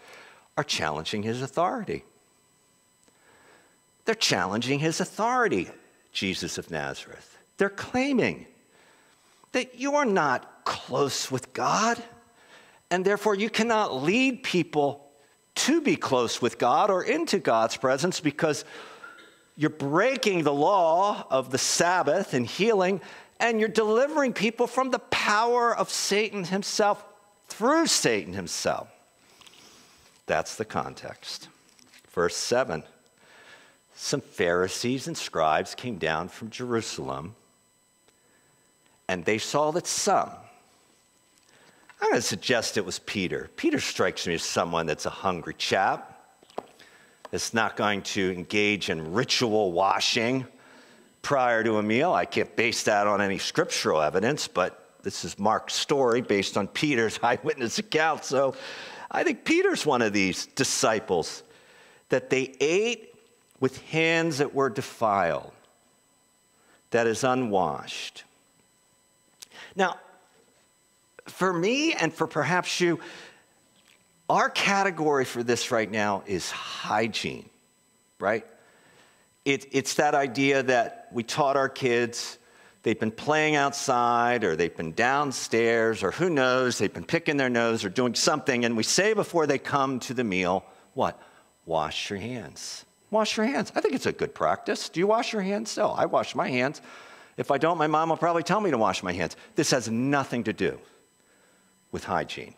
are 0.57 0.63
challenging 0.63 1.23
his 1.23 1.41
authority. 1.41 2.03
They're 4.05 4.15
challenging 4.15 4.79
his 4.79 4.99
authority, 4.99 5.69
Jesus 6.13 6.57
of 6.57 6.71
Nazareth. 6.71 7.37
They're 7.57 7.69
claiming 7.69 8.45
that 9.51 9.79
you 9.79 9.95
are 9.95 10.05
not 10.05 10.65
close 10.65 11.31
with 11.31 11.53
God, 11.53 12.01
and 12.91 13.03
therefore 13.03 13.35
you 13.35 13.49
cannot 13.49 14.03
lead 14.03 14.43
people 14.43 15.01
to 15.55 15.81
be 15.81 15.95
close 15.95 16.41
with 16.41 16.57
God 16.57 16.89
or 16.89 17.03
into 17.03 17.39
God's 17.39 17.77
presence 17.77 18.19
because 18.19 18.65
you're 19.57 19.69
breaking 19.69 20.43
the 20.43 20.53
law 20.53 21.25
of 21.29 21.51
the 21.51 21.57
Sabbath 21.57 22.33
and 22.33 22.45
healing, 22.45 22.99
and 23.39 23.59
you're 23.59 23.69
delivering 23.69 24.33
people 24.33 24.67
from 24.67 24.91
the 24.91 24.99
power 24.99 25.75
of 25.75 25.89
Satan 25.89 26.43
himself 26.43 27.03
through 27.47 27.87
Satan 27.87 28.33
himself. 28.33 28.89
That's 30.25 30.55
the 30.55 30.65
context. 30.65 31.47
Verse 32.11 32.35
7 32.35 32.83
some 33.97 34.19
Pharisees 34.19 35.07
and 35.07 35.17
scribes 35.17 35.73
came 35.73 35.97
down 35.97 36.27
from 36.27 36.49
Jerusalem 36.49 37.33
and 39.07 39.23
they 39.23 39.37
saw 39.37 39.71
that 39.71 39.87
some, 39.87 40.31
I'm 42.01 42.09
going 42.09 42.21
to 42.21 42.27
suggest 42.27 42.77
it 42.77 42.85
was 42.85 42.99
Peter. 42.99 43.49
Peter 43.55 43.79
strikes 43.79 44.27
me 44.27 44.33
as 44.33 44.43
someone 44.43 44.85
that's 44.85 45.05
a 45.05 45.09
hungry 45.09 45.55
chap, 45.57 46.11
that's 47.31 47.53
not 47.53 47.77
going 47.77 48.01
to 48.01 48.31
engage 48.31 48.89
in 48.89 49.13
ritual 49.13 49.71
washing 49.71 50.45
prior 51.21 51.63
to 51.63 51.77
a 51.77 51.83
meal. 51.83 52.13
I 52.13 52.25
can't 52.25 52.55
base 52.55 52.83
that 52.83 53.07
on 53.07 53.21
any 53.21 53.37
scriptural 53.37 54.01
evidence, 54.01 54.47
but 54.47 54.85
this 55.03 55.25
is 55.25 55.39
Mark's 55.39 55.73
story 55.73 56.21
based 56.21 56.57
on 56.57 56.67
Peter's 56.67 57.19
eyewitness 57.23 57.79
account. 57.79 58.25
So 58.25 58.55
I 59.09 59.23
think 59.23 59.45
Peter's 59.45 59.85
one 59.85 60.01
of 60.01 60.13
these 60.13 60.45
disciples 60.47 61.43
that 62.09 62.29
they 62.29 62.55
ate 62.59 63.15
with 63.59 63.81
hands 63.83 64.39
that 64.39 64.53
were 64.53 64.69
defiled, 64.69 65.51
that 66.91 67.07
is 67.07 67.23
unwashed. 67.23 68.23
Now, 69.75 69.97
for 71.25 71.51
me 71.51 71.93
and 71.93 72.13
for 72.13 72.27
perhaps 72.27 72.79
you, 72.79 72.99
our 74.29 74.49
category 74.49 75.25
for 75.25 75.43
this 75.43 75.71
right 75.71 75.89
now 75.89 76.23
is 76.25 76.49
hygiene, 76.49 77.49
right? 78.19 78.45
It, 79.43 79.67
it's 79.71 79.95
that 79.95 80.15
idea 80.15 80.63
that 80.63 81.09
we 81.11 81.23
taught 81.23 81.57
our 81.57 81.69
kids 81.69 82.37
they've 82.83 82.99
been 82.99 83.11
playing 83.11 83.55
outside 83.55 84.43
or 84.43 84.55
they've 84.55 84.75
been 84.75 84.93
downstairs 84.93 86.03
or 86.03 86.11
who 86.11 86.29
knows, 86.29 86.77
they've 86.77 86.93
been 86.93 87.03
picking 87.03 87.37
their 87.37 87.49
nose 87.49 87.83
or 87.83 87.89
doing 87.89 88.15
something, 88.15 88.65
and 88.65 88.77
we 88.77 88.83
say 88.83 89.13
before 89.13 89.47
they 89.47 89.57
come 89.57 89.99
to 89.99 90.13
the 90.13 90.23
meal, 90.23 90.63
what? 90.93 91.19
Wash 91.65 92.09
your 92.09 92.19
hands. 92.19 92.85
Wash 93.09 93.37
your 93.37 93.45
hands. 93.45 93.71
I 93.75 93.81
think 93.81 93.95
it's 93.95 94.05
a 94.05 94.11
good 94.11 94.35
practice. 94.35 94.89
Do 94.89 94.99
you 94.99 95.07
wash 95.07 95.33
your 95.33 95.41
hands 95.41 95.77
No, 95.77 95.89
I 95.89 96.05
wash 96.05 96.35
my 96.35 96.49
hands. 96.49 96.81
If 97.37 97.51
I 97.51 97.57
don't, 97.57 97.77
my 97.77 97.87
mom 97.87 98.09
will 98.09 98.17
probably 98.17 98.43
tell 98.43 98.61
me 98.61 98.71
to 98.71 98.77
wash 98.77 99.03
my 99.03 99.13
hands. 99.13 99.35
This 99.55 99.71
has 99.71 99.89
nothing 99.89 100.43
to 100.45 100.53
do 100.53 100.79
with 101.95 102.03
hygiene. 102.03 102.53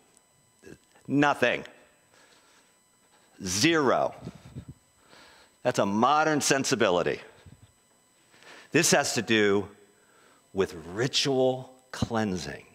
Nothing. 1.07 1.63
Zero. 3.45 4.15
That's 5.61 5.77
a 5.77 5.85
modern 5.85 6.41
sensibility. 6.41 7.21
This 8.71 8.89
has 8.89 9.13
to 9.13 9.21
do 9.21 9.67
with 10.53 10.73
ritual 10.91 11.71
cleansing 11.91 12.65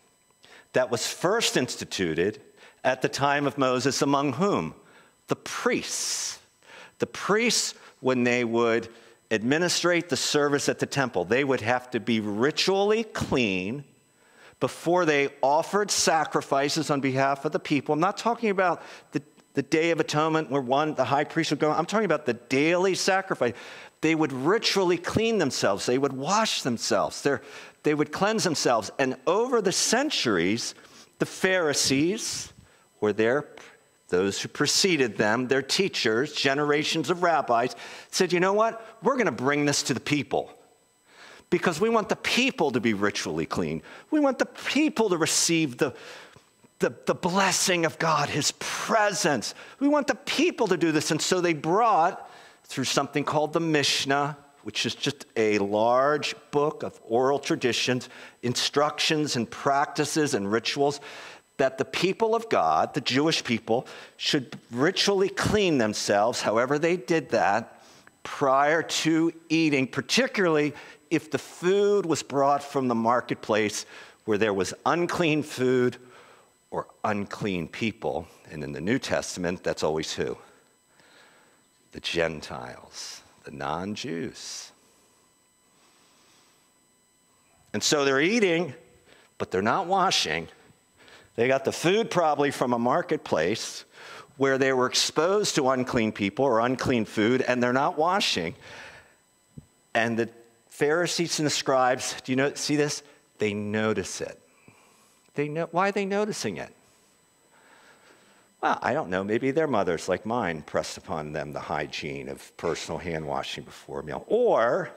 that 0.72 0.88
was 0.88 1.04
first 1.04 1.56
instituted 1.56 2.40
at 2.84 3.02
the 3.02 3.08
time 3.08 3.48
of 3.48 3.58
Moses 3.58 4.00
among 4.00 4.34
whom? 4.34 4.72
The 5.26 5.34
priests. 5.34 6.38
The 7.00 7.06
priests, 7.08 7.74
when 7.98 8.22
they 8.22 8.44
would 8.44 8.88
administrate 9.32 10.08
the 10.08 10.16
service 10.16 10.68
at 10.68 10.78
the 10.78 10.86
temple, 10.86 11.24
they 11.24 11.42
would 11.42 11.62
have 11.62 11.90
to 11.90 11.98
be 11.98 12.20
ritually 12.20 13.02
clean 13.02 13.82
before 14.62 15.04
they 15.04 15.28
offered 15.42 15.90
sacrifices 15.90 16.88
on 16.88 17.00
behalf 17.00 17.44
of 17.44 17.50
the 17.50 17.58
people. 17.58 17.92
I'm 17.92 17.98
not 17.98 18.16
talking 18.16 18.48
about 18.48 18.80
the, 19.10 19.20
the 19.54 19.62
Day 19.62 19.90
of 19.90 19.98
Atonement 19.98 20.52
where 20.52 20.62
one, 20.62 20.94
the 20.94 21.04
high 21.04 21.24
priest 21.24 21.50
would 21.50 21.58
go, 21.58 21.72
I'm 21.72 21.84
talking 21.84 22.04
about 22.04 22.26
the 22.26 22.34
daily 22.34 22.94
sacrifice. 22.94 23.54
They 24.02 24.14
would 24.14 24.32
ritually 24.32 24.98
clean 24.98 25.38
themselves, 25.38 25.84
they 25.84 25.98
would 25.98 26.12
wash 26.12 26.62
themselves, 26.62 27.22
They're, 27.22 27.42
they 27.82 27.92
would 27.92 28.12
cleanse 28.12 28.44
themselves. 28.44 28.92
And 29.00 29.16
over 29.26 29.60
the 29.60 29.72
centuries, 29.72 30.76
the 31.18 31.26
Pharisees 31.26 32.52
or 33.00 33.12
their 33.12 33.48
those 34.10 34.40
who 34.40 34.48
preceded 34.48 35.16
them, 35.16 35.48
their 35.48 35.62
teachers, 35.62 36.34
generations 36.34 37.10
of 37.10 37.24
rabbis, 37.24 37.74
said, 38.12 38.32
you 38.32 38.38
know 38.38 38.52
what? 38.52 38.86
We're 39.02 39.14
going 39.14 39.26
to 39.26 39.32
bring 39.32 39.64
this 39.64 39.82
to 39.84 39.94
the 39.94 40.00
people 40.00 40.52
because 41.52 41.78
we 41.78 41.90
want 41.90 42.08
the 42.08 42.16
people 42.16 42.70
to 42.70 42.80
be 42.80 42.94
ritually 42.94 43.44
clean. 43.44 43.82
We 44.10 44.20
want 44.20 44.38
the 44.38 44.46
people 44.46 45.10
to 45.10 45.18
receive 45.18 45.76
the, 45.76 45.94
the, 46.78 46.94
the, 47.04 47.14
blessing 47.14 47.84
of 47.84 47.98
God, 47.98 48.30
His 48.30 48.52
presence. 48.52 49.54
We 49.78 49.86
want 49.86 50.06
the 50.06 50.14
people 50.14 50.66
to 50.68 50.78
do 50.78 50.92
this. 50.92 51.10
And 51.10 51.20
so 51.20 51.42
they 51.42 51.52
brought, 51.52 52.30
through 52.64 52.84
something 52.84 53.22
called 53.22 53.52
the 53.52 53.60
Mishnah, 53.60 54.38
which 54.62 54.86
is 54.86 54.94
just 54.94 55.26
a 55.36 55.58
large 55.58 56.34
book 56.52 56.82
of 56.84 56.98
oral 57.04 57.38
traditions, 57.38 58.08
instructions 58.42 59.36
and 59.36 59.48
practices 59.50 60.32
and 60.32 60.50
rituals 60.50 61.00
that 61.58 61.76
the 61.76 61.84
people 61.84 62.34
of 62.34 62.48
God, 62.48 62.94
the 62.94 63.02
Jewish 63.02 63.44
people, 63.44 63.86
should 64.16 64.58
ritually 64.70 65.28
clean 65.28 65.76
themselves, 65.76 66.40
however 66.40 66.78
they 66.78 66.96
did 66.96 67.28
that, 67.28 67.84
prior 68.22 68.82
to 68.82 69.34
eating, 69.50 69.86
particularly 69.86 70.72
if 71.12 71.30
the 71.30 71.38
food 71.38 72.06
was 72.06 72.22
brought 72.22 72.62
from 72.62 72.88
the 72.88 72.94
marketplace 72.94 73.84
where 74.24 74.38
there 74.38 74.54
was 74.54 74.72
unclean 74.86 75.42
food 75.42 75.98
or 76.70 76.86
unclean 77.04 77.68
people. 77.68 78.26
And 78.50 78.64
in 78.64 78.72
the 78.72 78.80
New 78.80 78.98
Testament, 78.98 79.62
that's 79.62 79.82
always 79.82 80.14
who? 80.14 80.38
The 81.92 82.00
Gentiles, 82.00 83.20
the 83.44 83.50
non 83.50 83.94
Jews. 83.94 84.72
And 87.74 87.82
so 87.82 88.06
they're 88.06 88.20
eating, 88.20 88.72
but 89.36 89.50
they're 89.50 89.60
not 89.60 89.86
washing. 89.86 90.48
They 91.36 91.46
got 91.46 91.66
the 91.66 91.72
food 91.72 92.10
probably 92.10 92.50
from 92.50 92.72
a 92.72 92.78
marketplace 92.78 93.84
where 94.38 94.56
they 94.56 94.72
were 94.72 94.86
exposed 94.86 95.56
to 95.56 95.68
unclean 95.68 96.12
people 96.12 96.46
or 96.46 96.60
unclean 96.60 97.04
food, 97.04 97.42
and 97.42 97.62
they're 97.62 97.72
not 97.74 97.98
washing. 97.98 98.54
And 99.94 100.18
the 100.18 100.30
Pharisees 100.82 101.38
and 101.38 101.46
the 101.46 101.50
scribes, 101.50 102.20
do 102.24 102.32
you 102.32 102.36
know, 102.36 102.54
see 102.54 102.74
this? 102.74 103.04
They 103.38 103.54
notice 103.54 104.20
it. 104.20 104.36
They 105.34 105.46
know, 105.46 105.68
why 105.70 105.90
are 105.90 105.92
they 105.92 106.04
noticing 106.04 106.56
it? 106.56 106.74
Well, 108.60 108.80
I 108.82 108.92
don't 108.92 109.08
know. 109.08 109.22
Maybe 109.22 109.52
their 109.52 109.68
mothers, 109.68 110.08
like 110.08 110.26
mine, 110.26 110.62
pressed 110.62 110.96
upon 110.96 111.34
them 111.34 111.52
the 111.52 111.60
hygiene 111.60 112.28
of 112.28 112.56
personal 112.56 112.98
hand 112.98 113.28
washing 113.28 113.62
before 113.62 114.00
a 114.00 114.02
meal. 114.02 114.24
Or, 114.26 114.90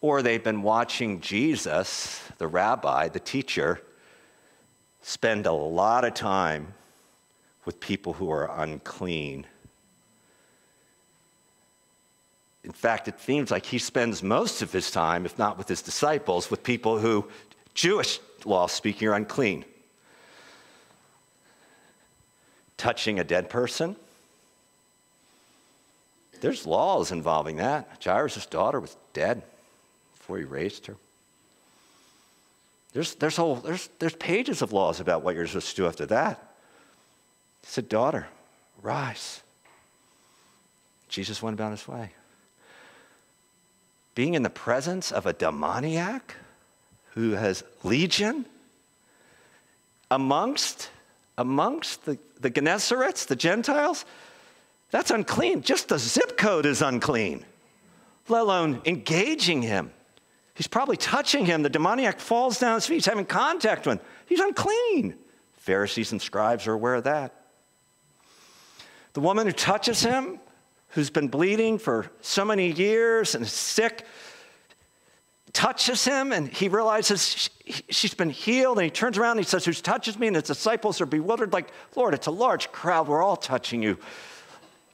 or 0.00 0.20
they've 0.20 0.42
been 0.42 0.62
watching 0.62 1.20
Jesus, 1.20 2.20
the 2.38 2.48
rabbi, 2.48 3.06
the 3.10 3.20
teacher, 3.20 3.80
spend 5.00 5.46
a 5.46 5.52
lot 5.52 6.04
of 6.04 6.12
time 6.12 6.74
with 7.66 7.78
people 7.78 8.14
who 8.14 8.32
are 8.32 8.50
unclean 8.60 9.46
In 12.64 12.72
fact, 12.72 13.08
it 13.08 13.20
seems 13.20 13.50
like 13.50 13.66
he 13.66 13.78
spends 13.78 14.22
most 14.22 14.62
of 14.62 14.72
his 14.72 14.90
time, 14.90 15.26
if 15.26 15.38
not 15.38 15.58
with 15.58 15.68
his 15.68 15.82
disciples, 15.82 16.50
with 16.50 16.62
people 16.62 16.98
who, 16.98 17.28
Jewish 17.74 18.20
law 18.46 18.66
speaking, 18.66 19.08
are 19.08 19.14
unclean. 19.14 19.66
Touching 22.78 23.20
a 23.20 23.24
dead 23.24 23.50
person. 23.50 23.96
There's 26.40 26.66
laws 26.66 27.12
involving 27.12 27.56
that. 27.56 28.02
Jairus' 28.02 28.46
daughter 28.46 28.80
was 28.80 28.96
dead 29.12 29.42
before 30.16 30.38
he 30.38 30.44
raised 30.44 30.86
her. 30.86 30.96
There's, 32.94 33.14
there's, 33.16 33.36
whole, 33.36 33.56
there's, 33.56 33.88
there's 33.98 34.14
pages 34.14 34.62
of 34.62 34.72
laws 34.72 35.00
about 35.00 35.22
what 35.22 35.34
you're 35.34 35.46
supposed 35.46 35.70
to 35.70 35.76
do 35.76 35.86
after 35.86 36.06
that. 36.06 36.54
He 37.62 37.66
said, 37.66 37.88
Daughter, 37.88 38.26
rise. 38.82 39.42
Jesus 41.08 41.42
went 41.42 41.54
about 41.54 41.72
his 41.72 41.86
way 41.86 42.10
being 44.14 44.34
in 44.34 44.42
the 44.42 44.50
presence 44.50 45.10
of 45.12 45.26
a 45.26 45.32
demoniac 45.32 46.36
who 47.14 47.32
has 47.32 47.64
legion 47.82 48.46
amongst 50.10 50.90
amongst 51.36 52.04
the, 52.04 52.16
the 52.40 52.50
Gennesarets, 52.50 53.26
the 53.26 53.36
Gentiles, 53.36 54.04
that's 54.90 55.10
unclean. 55.10 55.62
Just 55.62 55.88
the 55.88 55.98
zip 55.98 56.36
code 56.36 56.66
is 56.66 56.80
unclean, 56.80 57.44
let 58.28 58.42
alone 58.42 58.80
engaging 58.84 59.62
him. 59.62 59.90
He's 60.54 60.68
probably 60.68 60.96
touching 60.96 61.46
him. 61.46 61.62
The 61.62 61.68
demoniac 61.68 62.20
falls 62.20 62.60
down 62.60 62.76
his 62.76 62.86
feet. 62.86 62.94
He's 62.94 63.06
having 63.06 63.26
contact 63.26 63.86
with 63.86 63.98
him. 63.98 64.06
He's 64.26 64.38
unclean. 64.38 65.16
Pharisees 65.54 66.12
and 66.12 66.22
scribes 66.22 66.68
are 66.68 66.72
aware 66.72 66.94
of 66.94 67.04
that. 67.04 67.34
The 69.14 69.20
woman 69.20 69.46
who 69.46 69.52
touches 69.52 70.02
him 70.02 70.38
who's 70.94 71.10
been 71.10 71.28
bleeding 71.28 71.78
for 71.78 72.10
so 72.20 72.44
many 72.44 72.72
years 72.72 73.34
and 73.34 73.44
is 73.44 73.52
sick 73.52 74.06
touches 75.54 76.04
him 76.04 76.32
and 76.32 76.48
he 76.48 76.68
realizes 76.68 77.48
she's 77.88 78.12
been 78.12 78.28
healed 78.28 78.76
and 78.76 78.84
he 78.84 78.90
turns 78.90 79.16
around 79.16 79.38
and 79.38 79.46
he 79.46 79.48
says, 79.48 79.64
Who 79.64 79.72
touches 79.72 80.18
me? 80.18 80.26
And 80.26 80.36
his 80.36 80.42
disciples 80.42 81.00
are 81.00 81.06
bewildered, 81.06 81.52
like, 81.52 81.70
Lord, 81.96 82.12
it's 82.12 82.26
a 82.26 82.32
large 82.32 82.70
crowd. 82.72 83.08
We're 83.08 83.22
all 83.22 83.36
touching 83.36 83.82
you. 83.82 83.96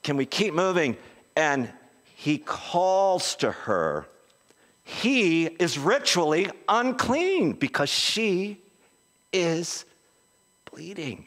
Can 0.02 0.16
we 0.16 0.26
keep 0.26 0.54
moving? 0.54 0.96
And 1.34 1.70
he 2.14 2.38
calls 2.38 3.34
to 3.36 3.50
her. 3.50 4.06
He 4.84 5.46
is 5.46 5.78
ritually 5.78 6.48
unclean 6.68 7.52
because 7.52 7.88
she 7.88 8.60
is 9.32 9.84
bleeding. 10.70 11.26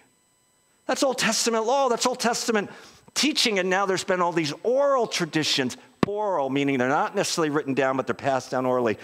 That's 0.85 1.01
Old 1.01 1.17
Testament 1.17 1.65
law. 1.65 1.89
That's 1.89 2.05
Old 2.05 2.19
Testament 2.19 2.69
teaching, 3.13 3.59
and 3.59 3.69
now 3.69 3.85
there's 3.85 4.03
been 4.03 4.21
all 4.21 4.31
these 4.31 4.53
oral 4.63 5.07
traditions, 5.07 5.77
oral, 6.07 6.49
meaning 6.49 6.77
they're 6.77 6.89
not 6.89 7.15
necessarily 7.15 7.49
written 7.49 7.73
down, 7.73 7.97
but 7.97 8.07
they're 8.07 8.13
passed 8.13 8.51
down 8.51 8.65
orally, 8.65 8.97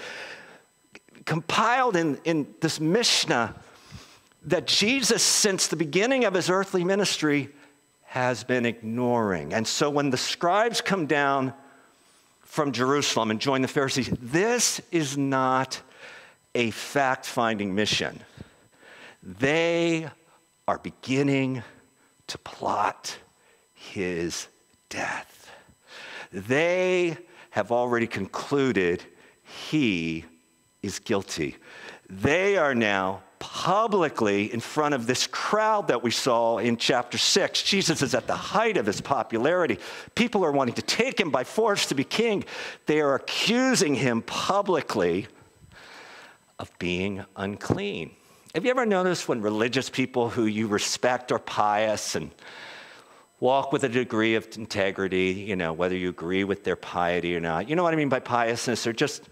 compiled 1.26 1.96
in, 1.96 2.20
in 2.26 2.48
this 2.62 2.80
Mishnah 2.80 3.56
that 4.44 4.68
Jesus, 4.68 5.22
since 5.22 5.68
the 5.68 5.76
beginning 5.76 6.26
of 6.26 6.34
his 6.34 6.50
earthly 6.50 6.84
ministry, 6.84 7.50
has 8.04 8.44
been 8.44 8.66
ignoring. 8.66 9.54
And 9.54 9.68
so 9.68 9.90
when 9.90 10.10
the 10.10 10.18
scribes 10.18 10.82
come 10.82 11.06
down 11.06 11.54
from 12.42 12.72
Jerusalem 12.72 13.30
and 13.30 13.40
join 13.40 13.62
the 13.62 13.68
Pharisees, 13.68 14.10
this 14.22 14.82
is 14.92 15.18
not 15.18 15.80
a 16.56 16.72
fact 16.72 17.26
finding 17.26 17.76
mission. 17.76 18.20
They 19.22 20.10
are 20.68 20.80
beginning 20.80 21.62
to 22.28 22.38
plot 22.40 23.18
his 23.80 24.48
death. 24.90 25.52
They 26.32 27.18
have 27.52 27.72
already 27.72 28.08
concluded 28.08 29.04
he 29.70 30.26
is 30.84 31.00
guilty. 31.00 31.56
They 32.10 32.58
are 32.58 32.76
now 32.76 33.22
publicly 33.40 34.52
in 34.54 34.60
front 34.60 34.94
of 34.94 35.08
this 35.08 35.26
crowd 35.28 35.88
that 35.88 36.04
we 36.04 36.12
saw 36.12 36.58
in 36.58 36.76
chapter 36.76 37.18
6. 37.18 37.64
Jesus 37.64 38.02
is 38.02 38.14
at 38.14 38.28
the 38.28 38.36
height 38.36 38.76
of 38.76 38.86
his 38.86 39.00
popularity. 39.00 39.80
People 40.14 40.44
are 40.44 40.52
wanting 40.52 40.76
to 40.76 40.82
take 40.82 41.20
him 41.20 41.32
by 41.32 41.46
force 41.46 41.86
to 41.88 41.96
be 41.96 42.04
king. 42.04 42.44
They 42.86 43.00
are 43.00 43.16
accusing 43.16 43.96
him 43.96 44.22
publicly 44.24 45.28
of 46.60 46.70
being 46.80 47.24
unclean. 47.38 48.12
Have 48.54 48.66
you 48.66 48.72
ever 48.72 48.86
noticed 48.86 49.30
when 49.30 49.42
religious 49.42 49.90
people 49.90 50.30
who 50.30 50.46
you 50.46 50.68
respect 50.68 51.32
are 51.32 51.40
pious 51.40 52.16
and 52.16 52.32
walk 53.40 53.72
with 53.72 53.84
a 53.84 53.90
degree 53.90 54.36
of 54.36 54.48
integrity, 54.58 55.32
you 55.32 55.56
know, 55.56 55.74
whether 55.74 55.96
you 55.96 56.10
agree 56.10 56.44
with 56.44 56.64
their 56.64 56.76
piety 56.76 57.36
or 57.36 57.40
not? 57.40 57.70
You 57.70 57.76
know 57.76 57.84
what 57.84 57.94
I 57.94 57.98
mean 57.98 58.10
by 58.10 58.20
piousness? 58.20 58.84
They're 58.84 58.94
just, 58.94 59.24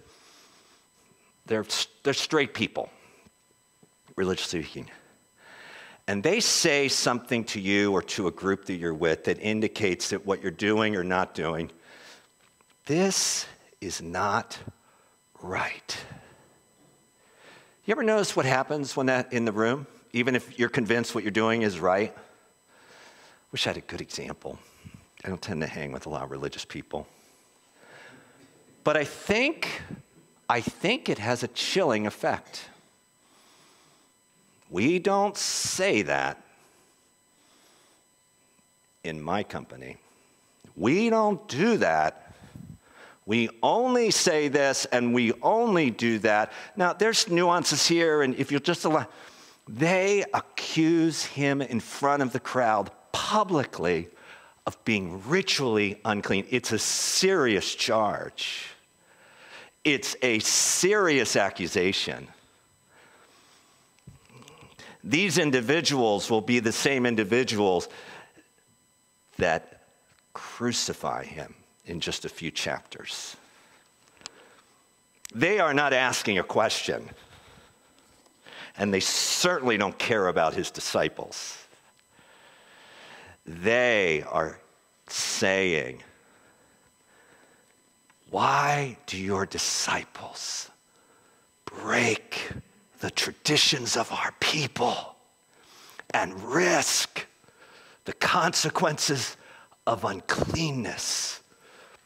they're, 1.46 1.66
they're 2.04 2.14
straight 2.14 2.54
people, 2.54 2.90
religiously 4.16 4.64
speaking. 4.64 4.90
And 6.08 6.24
they 6.24 6.40
say 6.40 6.88
something 6.88 7.44
to 7.46 7.60
you 7.60 7.92
or 7.92 8.02
to 8.04 8.28
a 8.28 8.32
group 8.32 8.66
that 8.66 8.76
you're 8.76 8.94
with 8.94 9.26
that 9.26 9.40
indicates 9.40 10.10
that 10.12 10.26
what 10.26 10.42
you're 10.42 10.52
doing 10.52 10.96
or 10.96 11.04
not 11.04 11.34
doing, 11.34 11.70
this 12.86 13.46
is 13.82 14.02
not 14.02 14.58
right. 15.42 15.98
You 17.86 17.92
ever 17.92 18.04
notice 18.04 18.36
what 18.36 18.46
happens 18.46 18.96
when 18.96 19.08
that 19.08 19.34
in 19.34 19.44
the 19.44 19.52
room, 19.52 19.86
even 20.14 20.36
if 20.36 20.58
you're 20.58 20.70
convinced 20.70 21.14
what 21.14 21.26
you're 21.26 21.32
doing 21.32 21.62
is 21.62 21.80
right? 21.80 22.16
Wish 23.52 23.66
I 23.66 23.72
had 23.72 23.78
a 23.78 23.82
good 23.82 24.02
example. 24.02 24.60
I 25.24 25.30
don't 25.30 25.42
tend 25.42 25.62
to 25.62 25.68
hang 25.68 25.92
with 25.92 26.06
a 26.06 26.10
lot 26.10 26.24
of 26.24 26.32
religious 26.32 26.66
people. 26.66 27.08
But 28.84 28.98
I 28.98 29.04
think, 29.04 29.82
I 30.50 30.62
think 30.62 31.10
it 31.10 31.20
has 31.20 31.44
a 31.44 31.48
chilling 31.50 32.08
effect. 32.08 32.70
We 34.70 35.00
don't 35.00 35.38
say 35.38 36.02
that 36.04 36.42
in 39.04 39.22
my 39.22 39.44
company. 39.44 39.98
We 40.76 41.10
don't 41.10 41.48
do 41.48 41.78
that 41.78 42.28
we 43.28 43.50
only 43.62 44.10
say 44.10 44.48
this 44.48 44.86
and 44.86 45.14
we 45.14 45.34
only 45.42 45.92
do 45.92 46.18
that. 46.20 46.54
Now, 46.78 46.94
there's 46.94 47.30
nuances 47.30 47.86
here, 47.86 48.22
and 48.22 48.34
if 48.36 48.54
you'll 48.54 48.62
just 48.62 48.86
allow, 48.86 49.06
they 49.68 50.24
accuse 50.34 51.26
him 51.26 51.62
in 51.62 51.82
front 51.82 52.24
of 52.24 52.32
the 52.32 52.40
crowd 52.40 52.90
publicly 53.28 54.08
of 54.66 54.82
being 54.86 55.22
ritually 55.28 56.00
unclean. 56.06 56.46
It's 56.50 56.72
a 56.72 56.80
serious 56.80 57.76
charge, 57.76 58.70
it's 59.84 60.16
a 60.22 60.40
serious 60.40 61.36
accusation. 61.36 62.30
These 65.04 65.38
individuals 65.38 66.32
will 66.32 66.40
be 66.40 66.60
the 66.60 66.72
same 66.72 67.06
individuals 67.06 67.90
that 69.38 69.82
crucify 70.34 71.26
him 71.26 71.54
in 71.86 72.00
just 72.00 72.24
a 72.24 72.30
few 72.30 72.50
chapters. 72.50 73.36
They 75.36 75.60
are 75.60 75.74
not 75.74 75.92
asking 75.92 76.40
a 76.40 76.44
question, 76.44 77.10
and 78.78 78.94
they 78.94 79.02
certainly 79.02 79.78
don't 79.78 79.98
care 79.98 80.30
about 80.30 80.54
his 80.54 80.72
disciples. 80.72 81.67
They 83.48 84.24
are 84.30 84.60
saying, 85.08 86.04
Why 88.30 88.98
do 89.06 89.18
your 89.18 89.46
disciples 89.46 90.70
break 91.66 92.52
the 93.00 93.12
traditions 93.12 93.96
of 93.96 94.12
our 94.12 94.34
people 94.40 95.16
and 96.12 96.42
risk 96.44 97.26
the 98.06 98.14
consequences 98.14 99.38
of 99.86 100.04
uncleanness? 100.04 101.42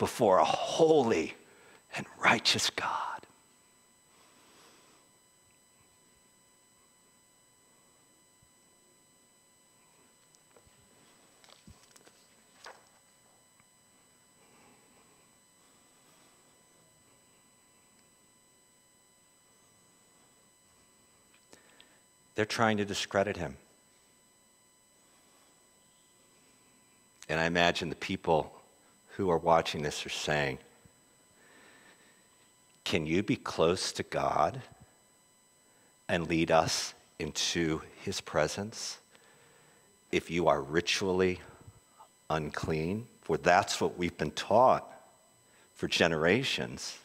before 0.02 0.40
a 0.40 0.44
holy 0.44 1.36
and 1.96 2.08
righteous 2.18 2.72
God. 2.72 3.11
They're 22.36 22.46
trying 22.46 22.78
to 22.78 22.86
discredit 22.86 23.38
him. 23.38 23.58
And 27.30 27.40
I 27.40 27.46
imagine 27.46 27.90
the 27.90 27.96
people 27.96 28.54
who 29.16 29.30
are 29.30 29.38
watching 29.38 29.82
this 29.84 30.06
are 30.06 30.10
saying, 30.10 30.60
Can 32.84 33.06
you 33.06 33.24
be 33.24 33.36
close 33.36 33.92
to 33.94 34.04
God 34.04 34.62
and 36.10 36.28
lead 36.28 36.52
us 36.52 36.94
into 37.20 37.82
his 38.02 38.20
presence 38.20 38.98
if 40.12 40.30
you 40.30 40.48
are 40.48 40.62
ritually 40.62 41.40
unclean? 42.30 43.08
For 43.22 43.38
that's 43.38 43.80
what 43.80 43.98
we've 43.98 44.18
been 44.18 44.32
taught 44.32 44.86
for 45.76 45.88
generations 45.88 46.98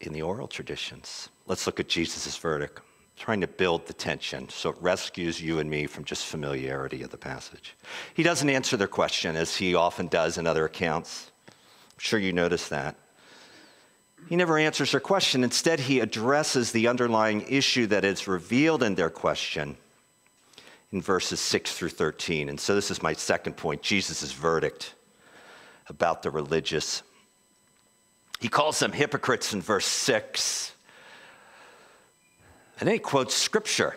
in 0.00 0.12
the 0.12 0.22
oral 0.22 0.48
traditions. 0.48 1.28
Let's 1.46 1.66
look 1.66 1.80
at 1.80 1.88
Jesus' 1.88 2.36
verdict 2.36 2.80
trying 3.16 3.40
to 3.40 3.46
build 3.46 3.86
the 3.86 3.92
tension 3.92 4.48
so 4.48 4.70
it 4.70 4.76
rescues 4.80 5.40
you 5.40 5.58
and 5.58 5.70
me 5.70 5.86
from 5.86 6.04
just 6.04 6.26
familiarity 6.26 7.02
of 7.02 7.10
the 7.10 7.16
passage. 7.16 7.76
He 8.14 8.22
doesn't 8.22 8.48
answer 8.48 8.76
their 8.76 8.88
question 8.88 9.36
as 9.36 9.56
he 9.56 9.74
often 9.74 10.08
does 10.08 10.36
in 10.36 10.46
other 10.46 10.64
accounts. 10.64 11.30
I'm 11.48 11.98
sure 11.98 12.18
you 12.18 12.32
noticed 12.32 12.70
that. 12.70 12.96
He 14.28 14.36
never 14.36 14.58
answers 14.58 14.90
their 14.90 15.00
question. 15.00 15.44
Instead, 15.44 15.80
he 15.80 16.00
addresses 16.00 16.72
the 16.72 16.88
underlying 16.88 17.44
issue 17.48 17.86
that 17.86 18.04
is 18.04 18.26
revealed 18.26 18.82
in 18.82 18.94
their 18.94 19.10
question 19.10 19.76
in 20.92 21.02
verses 21.02 21.40
6 21.40 21.76
through 21.76 21.90
13. 21.90 22.48
And 22.48 22.58
so, 22.58 22.74
this 22.74 22.90
is 22.90 23.02
my 23.02 23.12
second 23.12 23.56
point 23.56 23.82
Jesus' 23.82 24.32
verdict 24.32 24.94
about 25.88 26.22
the 26.22 26.30
religious. 26.30 27.02
He 28.40 28.48
calls 28.48 28.78
them 28.78 28.92
hypocrites 28.92 29.52
in 29.52 29.60
verse 29.60 29.86
6. 29.86 30.73
And 32.78 32.86
then 32.86 32.94
he 32.94 32.98
quotes 32.98 33.34
scripture. 33.34 33.96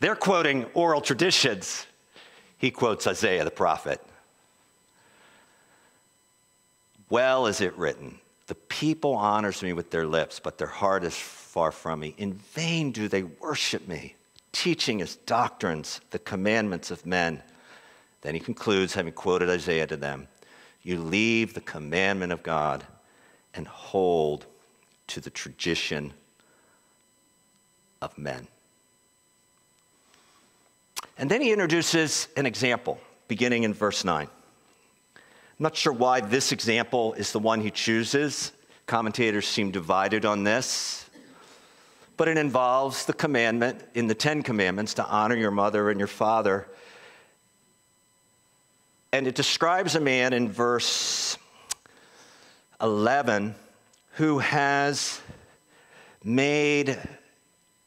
They're 0.00 0.16
quoting 0.16 0.64
oral 0.74 1.00
traditions. 1.00 1.86
He 2.58 2.70
quotes 2.70 3.06
Isaiah 3.06 3.44
the 3.44 3.50
prophet. 3.50 4.00
Well 7.08 7.46
is 7.46 7.60
it 7.60 7.76
written, 7.76 8.18
the 8.48 8.54
people 8.54 9.14
honors 9.14 9.62
me 9.62 9.72
with 9.72 9.90
their 9.90 10.06
lips, 10.06 10.40
but 10.40 10.58
their 10.58 10.66
heart 10.66 11.04
is 11.04 11.16
far 11.16 11.72
from 11.72 12.00
me. 12.00 12.14
In 12.18 12.34
vain 12.34 12.92
do 12.92 13.08
they 13.08 13.22
worship 13.22 13.86
me, 13.88 14.14
teaching 14.52 15.00
as 15.02 15.16
doctrines 15.16 16.00
the 16.10 16.18
commandments 16.18 16.90
of 16.90 17.06
men. 17.06 17.42
Then 18.22 18.34
he 18.34 18.40
concludes, 18.40 18.94
having 18.94 19.12
quoted 19.12 19.48
Isaiah 19.48 19.86
to 19.86 19.96
them, 19.96 20.26
you 20.82 21.00
leave 21.00 21.54
the 21.54 21.60
commandment 21.60 22.32
of 22.32 22.42
God 22.42 22.84
and 23.54 23.66
hold 23.66 24.46
to 25.08 25.20
the 25.20 25.30
tradition 25.30 26.12
of 28.06 28.16
men. 28.16 28.46
And 31.18 31.30
then 31.30 31.40
he 31.40 31.52
introduces 31.52 32.28
an 32.36 32.46
example 32.46 33.00
beginning 33.26 33.64
in 33.64 33.74
verse 33.74 34.04
9. 34.04 34.28
I'm 35.16 35.22
not 35.58 35.74
sure 35.74 35.92
why 35.92 36.20
this 36.20 36.52
example 36.52 37.14
is 37.14 37.32
the 37.32 37.40
one 37.40 37.60
he 37.60 37.70
chooses. 37.70 38.52
Commentators 38.86 39.48
seem 39.48 39.72
divided 39.72 40.24
on 40.24 40.44
this. 40.44 41.08
But 42.16 42.28
it 42.28 42.38
involves 42.38 43.06
the 43.06 43.12
commandment 43.12 43.82
in 43.94 44.06
the 44.06 44.14
Ten 44.14 44.42
Commandments 44.42 44.94
to 44.94 45.04
honor 45.04 45.34
your 45.34 45.50
mother 45.50 45.90
and 45.90 45.98
your 45.98 46.06
father. 46.06 46.68
And 49.12 49.26
it 49.26 49.34
describes 49.34 49.96
a 49.96 50.00
man 50.00 50.32
in 50.32 50.48
verse 50.48 51.38
11 52.80 53.54
who 54.12 54.38
has 54.38 55.20
made 56.22 56.98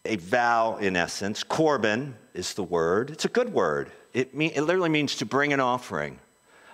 a 0.10 0.18
vow, 0.18 0.78
in 0.78 0.96
essence. 0.96 1.44
Corban 1.44 2.16
is 2.34 2.54
the 2.54 2.64
word. 2.64 3.12
It's 3.12 3.26
a 3.26 3.30
good 3.30 3.54
word. 3.54 3.92
It, 4.14 4.36
mean, 4.36 4.52
it 4.56 4.62
literally 4.62 4.90
means 4.90 5.16
to 5.18 5.26
bring 5.26 5.54
an 5.54 5.60
offering. 5.60 6.20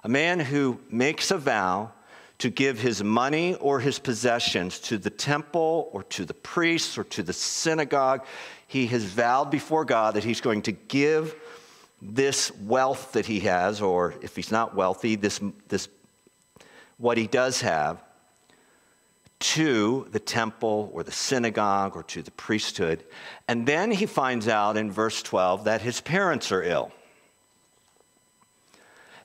A 0.04 0.10
man 0.10 0.40
who 0.40 0.80
makes 0.90 1.32
a 1.32 1.38
vow 1.38 1.92
to 2.38 2.50
give 2.50 2.80
his 2.80 3.04
money 3.04 3.56
or 3.56 3.80
his 3.80 4.00
possessions 4.00 4.80
to 4.80 4.98
the 4.98 5.10
temple 5.10 5.90
or 5.92 6.04
to 6.04 6.26
the 6.26 6.34
priests 6.34 6.98
or 6.98 7.04
to 7.06 7.24
the 7.24 7.34
synagogue. 7.34 8.26
He 8.68 8.88
has 8.88 9.04
vowed 9.04 9.52
before 9.52 9.86
God 9.86 10.16
that 10.16 10.24
he's 10.24 10.42
going 10.42 10.62
to 10.64 10.72
give 10.72 11.36
this 12.02 12.52
wealth 12.58 13.14
that 13.14 13.26
he 13.26 13.42
has, 13.42 13.82
or 13.82 14.14
if 14.22 14.36
he's 14.36 14.52
not 14.52 14.76
wealthy, 14.76 15.16
this, 15.16 15.40
this 15.68 15.88
what 16.98 17.18
he 17.18 17.28
does 17.28 17.62
have, 17.62 18.02
to 19.54 20.08
the 20.12 20.20
temple 20.20 20.90
or 20.92 21.04
the 21.04 21.12
synagogue 21.12 21.96
or 21.96 22.02
to 22.02 22.24
the 22.24 22.32
priesthood. 22.32 23.04
And 23.48 23.68
then 23.68 23.92
he 23.92 24.08
finds 24.08 24.48
out 24.48 24.76
in 24.76 24.92
verse 24.92 25.22
12 25.22 25.66
that 25.66 25.82
his 25.82 26.02
parents 26.02 26.52
are 26.52 26.64
ill. 26.64 26.92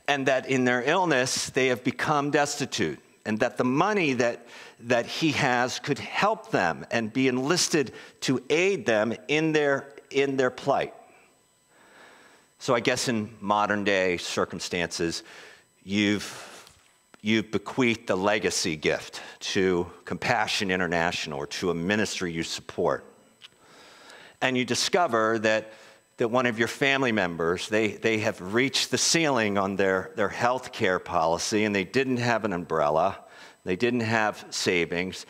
And 0.06 0.26
that 0.26 0.46
in 0.46 0.64
their 0.64 0.82
illness 0.82 1.48
they 1.48 1.68
have 1.68 1.82
become 1.82 2.30
destitute. 2.30 2.98
And 3.24 3.40
that 3.40 3.56
the 3.56 3.64
money 3.64 4.12
that, 4.14 4.46
that 4.80 5.06
he 5.06 5.32
has 5.32 5.78
could 5.78 5.98
help 5.98 6.50
them 6.50 6.84
and 6.90 7.10
be 7.10 7.26
enlisted 7.26 7.92
to 8.22 8.42
aid 8.50 8.84
them 8.84 9.14
in 9.26 9.52
their, 9.52 9.90
in 10.10 10.36
their 10.36 10.50
plight. 10.50 10.92
So 12.58 12.74
I 12.74 12.80
guess 12.80 13.08
in 13.08 13.30
modern 13.40 13.84
day 13.84 14.18
circumstances, 14.18 15.22
you've 15.82 16.49
you 17.22 17.42
bequeath 17.42 18.06
the 18.06 18.16
legacy 18.16 18.76
gift 18.76 19.20
to 19.40 19.90
Compassion 20.04 20.70
International 20.70 21.38
or 21.38 21.46
to 21.46 21.70
a 21.70 21.74
ministry 21.74 22.32
you 22.32 22.42
support. 22.42 23.04
And 24.40 24.56
you 24.56 24.64
discover 24.64 25.38
that, 25.40 25.72
that 26.16 26.28
one 26.28 26.46
of 26.46 26.58
your 26.58 26.68
family 26.68 27.12
members, 27.12 27.68
they, 27.68 27.88
they 27.88 28.18
have 28.18 28.54
reached 28.54 28.90
the 28.90 28.98
ceiling 28.98 29.58
on 29.58 29.76
their, 29.76 30.12
their 30.16 30.30
health 30.30 30.72
care 30.72 30.98
policy 30.98 31.64
and 31.64 31.74
they 31.74 31.84
didn't 31.84 32.16
have 32.16 32.44
an 32.44 32.52
umbrella, 32.52 33.18
they 33.64 33.76
didn't 33.76 34.00
have 34.00 34.46
savings, 34.50 35.26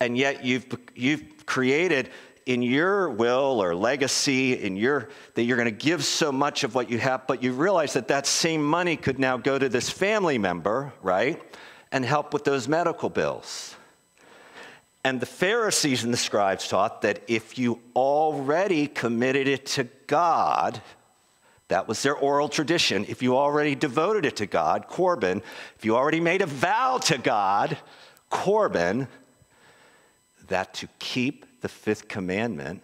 and 0.00 0.16
yet 0.16 0.44
you've, 0.44 0.66
you've 0.94 1.44
created 1.46 2.10
in 2.46 2.62
your 2.62 3.08
will 3.08 3.62
or 3.62 3.74
legacy 3.74 4.52
in 4.52 4.76
your 4.76 5.08
that 5.34 5.44
you're 5.44 5.56
going 5.56 5.64
to 5.64 5.84
give 5.84 6.04
so 6.04 6.30
much 6.30 6.62
of 6.64 6.74
what 6.74 6.90
you 6.90 6.98
have 6.98 7.26
but 7.26 7.42
you 7.42 7.52
realize 7.52 7.94
that 7.94 8.08
that 8.08 8.26
same 8.26 8.62
money 8.62 8.96
could 8.96 9.18
now 9.18 9.36
go 9.36 9.58
to 9.58 9.68
this 9.68 9.88
family 9.88 10.38
member 10.38 10.92
right 11.02 11.42
and 11.90 12.04
help 12.04 12.32
with 12.32 12.42
those 12.42 12.66
medical 12.66 13.08
bills. 13.08 13.76
And 15.04 15.20
the 15.20 15.26
pharisees 15.26 16.02
and 16.02 16.12
the 16.12 16.18
scribes 16.18 16.66
taught 16.66 17.02
that 17.02 17.22
if 17.28 17.56
you 17.56 17.78
already 17.94 18.88
committed 18.88 19.46
it 19.46 19.66
to 19.66 19.84
god 20.06 20.82
that 21.68 21.88
was 21.88 22.02
their 22.02 22.14
oral 22.14 22.48
tradition 22.48 23.06
if 23.08 23.22
you 23.22 23.36
already 23.36 23.74
devoted 23.74 24.26
it 24.26 24.36
to 24.36 24.46
god 24.46 24.86
corban 24.86 25.42
if 25.76 25.84
you 25.84 25.96
already 25.96 26.20
made 26.20 26.42
a 26.42 26.46
vow 26.46 26.98
to 26.98 27.16
god 27.16 27.78
corban 28.28 29.08
that 30.48 30.74
to 30.74 30.88
keep 30.98 31.43
the 31.64 31.68
fifth 31.70 32.08
commandment, 32.08 32.82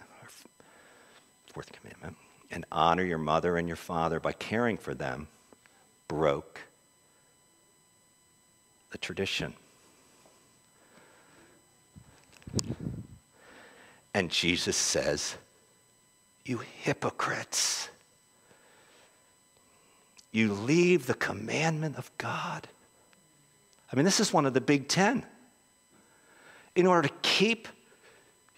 fourth 1.52 1.70
commandment, 1.70 2.16
and 2.50 2.64
honor 2.72 3.04
your 3.04 3.18
mother 3.18 3.58
and 3.58 3.68
your 3.68 3.76
father 3.76 4.18
by 4.18 4.32
caring 4.32 4.78
for 4.78 4.94
them, 4.94 5.28
broke 6.08 6.62
the 8.90 8.96
tradition. 8.96 9.52
And 14.14 14.30
Jesus 14.30 14.78
says, 14.78 15.36
You 16.46 16.62
hypocrites, 16.80 17.90
you 20.32 20.54
leave 20.54 21.06
the 21.06 21.12
commandment 21.12 21.98
of 21.98 22.10
God. 22.16 22.66
I 23.92 23.96
mean, 23.96 24.06
this 24.06 24.20
is 24.20 24.32
one 24.32 24.46
of 24.46 24.54
the 24.54 24.60
big 24.62 24.88
ten. 24.88 25.26
In 26.74 26.86
order 26.86 27.08
to 27.08 27.14
keep 27.20 27.68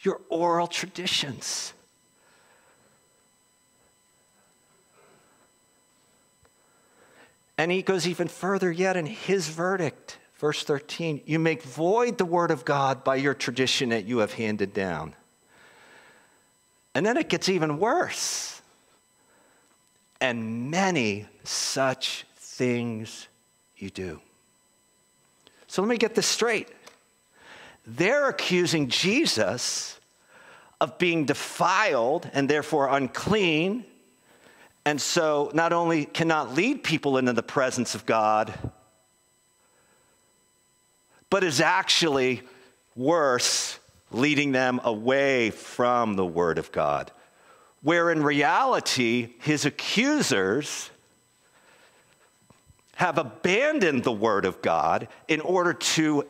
your 0.02 0.20
oral 0.28 0.66
traditions. 0.66 1.72
And 7.58 7.70
he 7.70 7.82
goes 7.82 8.08
even 8.08 8.28
further 8.28 8.72
yet 8.72 8.96
in 8.96 9.06
his 9.06 9.48
verdict, 9.48 10.18
verse 10.38 10.64
13 10.64 11.22
you 11.26 11.38
make 11.38 11.62
void 11.62 12.18
the 12.18 12.24
word 12.24 12.50
of 12.50 12.64
God 12.64 13.04
by 13.04 13.16
your 13.16 13.34
tradition 13.34 13.90
that 13.90 14.04
you 14.04 14.18
have 14.18 14.32
handed 14.32 14.74
down. 14.74 15.14
And 16.94 17.06
then 17.06 17.16
it 17.16 17.28
gets 17.28 17.48
even 17.48 17.78
worse. 17.78 18.60
And 20.20 20.70
many 20.70 21.26
such 21.44 22.26
things 22.36 23.28
you 23.76 23.90
do. 23.90 24.20
So 25.66 25.82
let 25.82 25.88
me 25.88 25.96
get 25.96 26.14
this 26.14 26.26
straight. 26.26 26.68
They're 27.86 28.28
accusing 28.28 28.88
Jesus 28.88 29.98
of 30.80 30.98
being 30.98 31.24
defiled 31.24 32.28
and 32.32 32.48
therefore 32.48 32.88
unclean, 32.88 33.84
and 34.84 35.00
so 35.00 35.50
not 35.54 35.72
only 35.72 36.04
cannot 36.04 36.54
lead 36.54 36.82
people 36.82 37.18
into 37.18 37.32
the 37.32 37.42
presence 37.42 37.94
of 37.94 38.04
God, 38.04 38.52
but 41.30 41.44
is 41.44 41.60
actually 41.60 42.42
worse, 42.94 43.78
leading 44.10 44.52
them 44.52 44.80
away 44.84 45.50
from 45.50 46.14
the 46.14 46.26
Word 46.26 46.58
of 46.58 46.70
God. 46.72 47.10
Where 47.82 48.10
in 48.10 48.22
reality, 48.22 49.30
his 49.40 49.64
accusers 49.64 50.90
have 52.96 53.18
abandoned 53.18 54.04
the 54.04 54.12
Word 54.12 54.44
of 54.44 54.62
God 54.62 55.08
in 55.26 55.40
order 55.40 55.72
to 55.72 56.26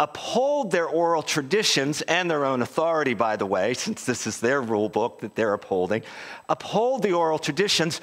uphold 0.00 0.70
their 0.70 0.86
oral 0.86 1.22
traditions 1.22 2.00
and 2.00 2.30
their 2.30 2.46
own 2.46 2.62
authority, 2.62 3.12
by 3.12 3.36
the 3.36 3.44
way, 3.44 3.74
since 3.74 4.06
this 4.06 4.26
is 4.26 4.40
their 4.40 4.60
rule 4.62 4.88
book 4.88 5.20
that 5.20 5.36
they're 5.36 5.52
upholding, 5.52 6.02
uphold 6.48 7.02
the 7.02 7.12
oral 7.12 7.38
traditions, 7.38 8.00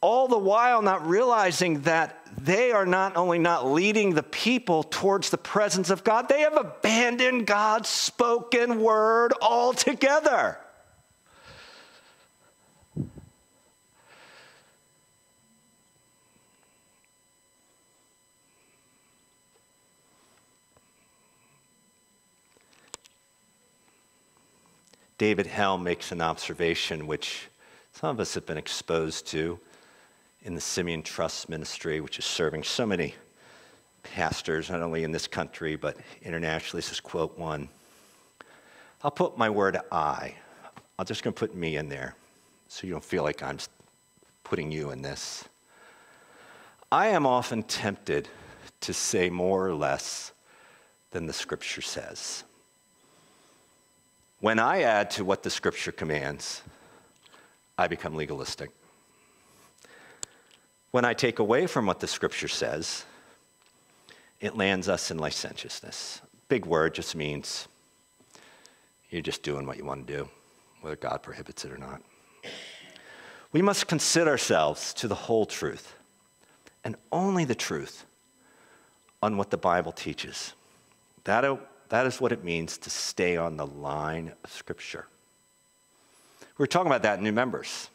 all 0.00 0.28
the 0.28 0.38
while 0.38 0.80
not 0.80 1.06
realizing 1.06 1.80
that 1.82 2.24
they 2.38 2.70
are 2.70 2.86
not 2.86 3.16
only 3.16 3.40
not 3.40 3.66
leading 3.66 4.14
the 4.14 4.22
people 4.22 4.84
towards 4.84 5.30
the 5.30 5.38
presence 5.38 5.90
of 5.90 6.04
God, 6.04 6.28
they 6.28 6.40
have 6.40 6.56
abandoned 6.56 7.46
God's 7.46 7.88
spoken 7.88 8.80
word 8.80 9.32
altogether. 9.42 10.58
David 25.22 25.46
Helm 25.46 25.84
makes 25.84 26.10
an 26.10 26.20
observation 26.20 27.06
which 27.06 27.46
some 27.92 28.10
of 28.10 28.18
us 28.18 28.34
have 28.34 28.44
been 28.44 28.58
exposed 28.58 29.24
to 29.28 29.56
in 30.42 30.56
the 30.56 30.60
Simeon 30.60 31.00
Trust 31.00 31.48
Ministry, 31.48 32.00
which 32.00 32.18
is 32.18 32.24
serving 32.24 32.64
so 32.64 32.84
many 32.84 33.14
pastors, 34.02 34.68
not 34.68 34.82
only 34.82 35.04
in 35.04 35.12
this 35.12 35.28
country, 35.28 35.76
but 35.76 35.96
internationally. 36.22 36.78
This 36.78 36.90
is 36.90 36.98
quote 36.98 37.38
one. 37.38 37.68
I'll 39.04 39.12
put 39.12 39.38
my 39.38 39.48
word 39.48 39.78
I. 39.92 40.34
I'm 40.98 41.06
just 41.06 41.22
going 41.22 41.34
to 41.34 41.38
put 41.38 41.54
me 41.54 41.76
in 41.76 41.88
there 41.88 42.16
so 42.66 42.84
you 42.88 42.92
don't 42.92 43.04
feel 43.04 43.22
like 43.22 43.44
I'm 43.44 43.58
putting 44.42 44.72
you 44.72 44.90
in 44.90 45.02
this. 45.02 45.44
I 46.90 47.06
am 47.06 47.26
often 47.26 47.62
tempted 47.62 48.28
to 48.80 48.92
say 48.92 49.30
more 49.30 49.68
or 49.68 49.74
less 49.76 50.32
than 51.12 51.28
the 51.28 51.32
scripture 51.32 51.80
says. 51.80 52.42
When 54.42 54.58
I 54.58 54.82
add 54.82 55.12
to 55.12 55.24
what 55.24 55.44
the 55.44 55.50
scripture 55.50 55.92
commands, 55.92 56.62
I 57.78 57.86
become 57.86 58.16
legalistic. 58.16 58.70
When 60.90 61.04
I 61.04 61.14
take 61.14 61.38
away 61.38 61.68
from 61.68 61.86
what 61.86 62.00
the 62.00 62.08
scripture 62.08 62.48
says, 62.48 63.04
it 64.40 64.56
lands 64.56 64.88
us 64.88 65.12
in 65.12 65.18
licentiousness. 65.18 66.20
Big 66.48 66.66
word 66.66 66.92
just 66.92 67.14
means 67.14 67.68
you're 69.10 69.22
just 69.22 69.44
doing 69.44 69.64
what 69.64 69.76
you 69.76 69.84
want 69.84 70.08
to 70.08 70.12
do, 70.12 70.28
whether 70.80 70.96
God 70.96 71.22
prohibits 71.22 71.64
it 71.64 71.70
or 71.70 71.78
not. 71.78 72.02
We 73.52 73.62
must 73.62 73.86
consider 73.86 74.32
ourselves 74.32 74.92
to 74.94 75.06
the 75.06 75.14
whole 75.14 75.46
truth 75.46 75.94
and 76.82 76.96
only 77.12 77.44
the 77.44 77.54
truth 77.54 78.04
on 79.22 79.36
what 79.36 79.50
the 79.50 79.56
Bible 79.56 79.92
teaches. 79.92 80.52
That 81.22 81.44
that 81.92 82.06
is 82.06 82.22
what 82.22 82.32
it 82.32 82.42
means 82.42 82.78
to 82.78 82.88
stay 82.88 83.36
on 83.36 83.58
the 83.58 83.66
line 83.66 84.32
of 84.42 84.50
Scripture. 84.50 85.04
We 86.56 86.62
are 86.62 86.66
talking 86.66 86.86
about 86.86 87.02
that 87.02 87.18
in 87.18 87.24
new 87.24 87.32
members. 87.32 87.90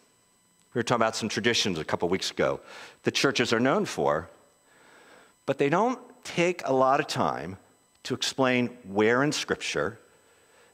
We 0.76 0.78
were 0.78 0.84
talking 0.84 1.02
about 1.02 1.16
some 1.16 1.30
traditions 1.30 1.80
a 1.80 1.84
couple 1.84 2.08
weeks 2.08 2.30
ago 2.30 2.60
that 3.02 3.16
churches 3.16 3.52
are 3.54 3.60
known 3.60 3.86
for, 3.86 4.30
but 5.48 5.58
they 5.58 5.70
don't 5.70 6.00
take 6.24 6.62
a 6.66 6.72
lot 6.72 7.00
of 7.00 7.08
time 7.08 7.58
to 8.04 8.14
explain 8.14 8.68
where 8.88 9.24
in 9.24 9.32
Scripture 9.32 9.98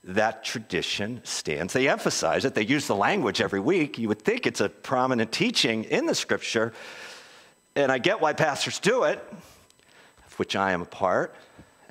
that 0.03 0.43
tradition 0.43 1.21
stands. 1.23 1.71
They 1.71 1.87
emphasize 1.87 2.43
it, 2.43 2.55
they 2.55 2.65
use 2.65 2.87
the 2.87 2.95
language 2.95 3.39
every 3.39 3.61
week. 3.61 3.97
You 3.97 4.09
would 4.09 4.21
think 4.21 4.45
it's 4.45 4.59
a 4.59 4.67
prominent 4.67 5.31
teaching 5.31 5.85
in 5.85 6.07
the 6.07 6.15
Scripture. 6.15 6.73
And 7.73 7.89
I 7.89 7.99
get 7.99 8.19
why 8.19 8.33
pastors 8.33 8.79
do 8.79 9.03
it, 9.03 9.25
of 10.27 10.39
which 10.39 10.57
I 10.57 10.73
am 10.73 10.81
a 10.81 10.85
part. 10.85 11.33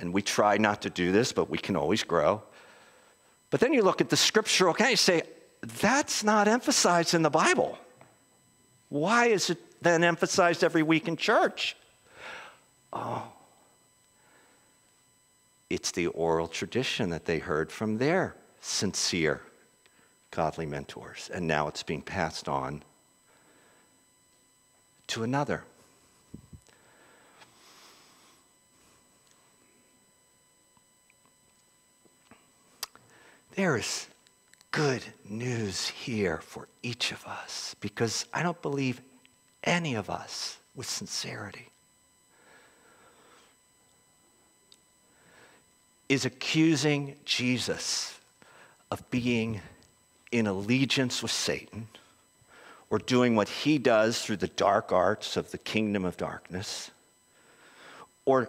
And 0.03 0.12
we 0.12 0.21
try 0.21 0.59
not 0.59 0.83
to 0.83 0.91
do 0.91 1.12
this, 1.12 1.33
but 1.33 1.49
we 1.49 1.59
can 1.59 1.77
always 1.77 2.03
grow. 2.03 2.43
But 3.51 3.61
then 3.61 3.73
you 3.73 3.83
look 3.83 4.01
at 4.01 4.11
the 4.11 4.17
scriptural 4.17 4.75
account, 4.75 4.91
you 4.91 4.97
say, 4.97 5.23
that's 5.62 6.25
not 6.25 6.49
emphasized 6.49 7.15
in 7.15 7.23
the 7.23 7.31
Bible. 7.31 7.79
Why 8.88 9.27
is 9.27 9.49
it 9.49 9.59
then 9.81 10.03
emphasized 10.03 10.65
every 10.65 10.83
week 10.83 11.07
in 11.07 11.17
church? 11.17 11.77
Oh, 12.93 13.23
it's 15.71 15.93
the 15.93 16.09
oral 16.09 16.49
tradition 16.49 17.11
that 17.11 17.25
they 17.25 17.38
heard 17.38 17.71
from 17.71 17.99
their 17.99 18.35
sincere, 18.61 19.41
godly 20.33 20.67
mentors, 20.67 21.31
and 21.33 21.47
now 21.47 21.69
it's 21.69 21.85
being 21.85 22.03
passed 22.03 22.49
on 22.49 22.83
to 25.07 25.23
another. 25.23 25.62
There 33.55 33.77
is 33.77 34.07
good 34.71 35.05
news 35.29 35.88
here 35.88 36.38
for 36.38 36.69
each 36.83 37.12
of 37.12 37.25
us 37.27 37.77
because 37.81 38.25
I 38.33 38.43
don't 38.43 38.61
believe 38.62 39.01
any 39.62 39.95
of 39.95 40.09
us 40.09 40.57
with 40.75 40.88
sincerity. 40.88 41.69
Is 46.09 46.25
accusing 46.25 47.17
Jesus 47.27 48.19
of 48.91 49.09
being 49.11 49.61
in 50.31 50.47
allegiance 50.47 51.23
with 51.23 51.31
Satan 51.31 51.88
or 52.88 52.99
doing 52.99 53.37
what 53.37 53.49
he 53.49 53.77
does 53.77 54.23
through 54.23 54.37
the 54.37 54.49
dark 54.49 54.93
arts 54.93 55.37
of 55.37 55.51
the 55.51 55.59
kingdom 55.59 56.07
of 56.07 56.17
darkness 56.17 56.91
or 58.25 58.49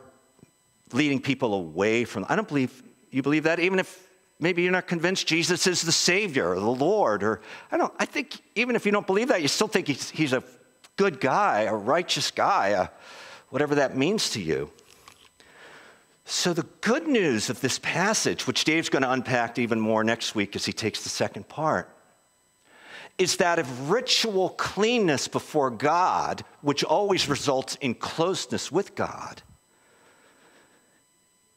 leading 0.93 1.21
people 1.21 1.53
away 1.53 2.05
from 2.05 2.25
I 2.29 2.35
don't 2.37 2.47
believe 2.47 2.83
you 3.11 3.21
believe 3.21 3.43
that 3.43 3.59
even 3.59 3.79
if 3.79 4.02
maybe 4.43 4.61
you're 4.61 4.73
not 4.73 4.87
convinced 4.87 5.25
Jesus 5.25 5.65
is 5.67 5.81
the 5.81 5.91
Savior 5.91 6.49
or 6.49 6.59
the 6.59 6.67
Lord, 6.67 7.23
or 7.23 7.39
I 7.71 7.77
don't, 7.77 7.93
I 7.97 8.05
think 8.05 8.41
even 8.55 8.75
if 8.75 8.85
you 8.85 8.91
don't 8.91 9.07
believe 9.07 9.29
that, 9.29 9.41
you 9.41 9.47
still 9.47 9.69
think 9.69 9.87
he's, 9.87 10.09
he's 10.09 10.33
a 10.33 10.43
good 10.97 11.21
guy, 11.21 11.61
a 11.61 11.73
righteous 11.73 12.29
guy, 12.29 12.67
a, 12.67 12.89
whatever 13.49 13.75
that 13.75 13.95
means 13.95 14.31
to 14.31 14.41
you. 14.41 14.69
So, 16.25 16.53
the 16.53 16.65
good 16.81 17.07
news 17.07 17.49
of 17.49 17.61
this 17.61 17.79
passage, 17.79 18.45
which 18.45 18.65
Dave's 18.65 18.89
going 18.89 19.01
to 19.03 19.11
unpack 19.11 19.57
even 19.59 19.79
more 19.79 20.03
next 20.03 20.35
week 20.35 20.55
as 20.55 20.65
he 20.65 20.73
takes 20.73 21.03
the 21.03 21.09
second 21.09 21.47
part, 21.47 21.89
is 23.17 23.37
that 23.37 23.59
of 23.59 23.89
ritual 23.89 24.49
cleanness 24.49 25.27
before 25.27 25.69
God, 25.69 26.43
which 26.61 26.83
always 26.83 27.29
results 27.29 27.77
in 27.79 27.93
closeness 27.93 28.71
with 28.71 28.95
God, 28.95 29.41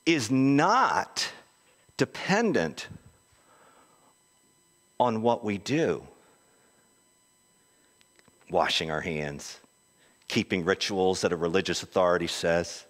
is 0.05 0.31
not 0.31 1.29
dependent 1.97 2.89
on 4.99 5.23
what 5.23 5.45
we 5.45 5.59
do 5.59 6.07
washing 8.51 8.91
our 8.91 9.01
hands, 9.01 9.59
keeping 10.29 10.65
rituals 10.65 11.23
that 11.23 11.33
a 11.33 11.37
religious 11.37 11.83
authority 11.83 12.27
says, 12.29 12.85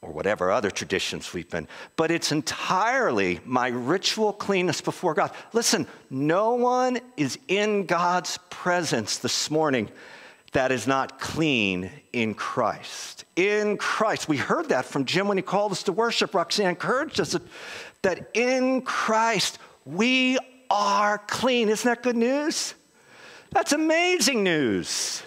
or 0.00 0.10
whatever 0.10 0.50
other 0.50 0.70
traditions 0.70 1.32
we've 1.32 1.48
been. 1.48 1.68
But 1.96 2.10
it's 2.10 2.32
entirely 2.32 3.40
my 3.44 3.68
ritual 3.68 4.32
cleanness 4.32 4.80
before 4.80 5.14
God. 5.14 5.30
Listen, 5.52 5.86
no 6.10 6.54
one 6.54 6.98
is 7.16 7.38
in 7.46 7.86
God's 7.86 8.38
presence 8.50 9.18
this 9.18 9.50
morning 9.50 9.88
that 10.52 10.70
is 10.70 10.86
not 10.86 11.18
clean 11.18 11.90
in 12.12 12.34
Christ. 12.34 13.24
In 13.36 13.76
Christ. 13.76 14.28
We 14.28 14.36
heard 14.36 14.68
that 14.68 14.84
from 14.84 15.04
Jim 15.04 15.28
when 15.28 15.38
he 15.38 15.42
called 15.42 15.72
us 15.72 15.82
to 15.84 15.92
worship. 15.92 16.34
Roxanne 16.34 16.68
encouraged 16.68 17.20
us 17.20 17.36
that 18.02 18.30
in 18.34 18.82
Christ 18.82 19.58
we 19.84 20.38
are 20.70 21.18
clean. 21.18 21.68
Isn't 21.68 21.88
that 21.88 22.02
good 22.02 22.16
news? 22.16 22.74
That's 23.50 23.72
amazing 23.72 24.42
news. 24.42 25.22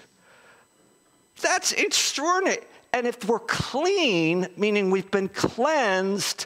That's 1.41 1.73
extraordinary. 1.73 2.61
And 2.93 3.05
if 3.05 3.27
we're 3.27 3.39
clean, 3.39 4.47
meaning 4.57 4.89
we've 4.89 5.11
been 5.11 5.29
cleansed 5.29 6.45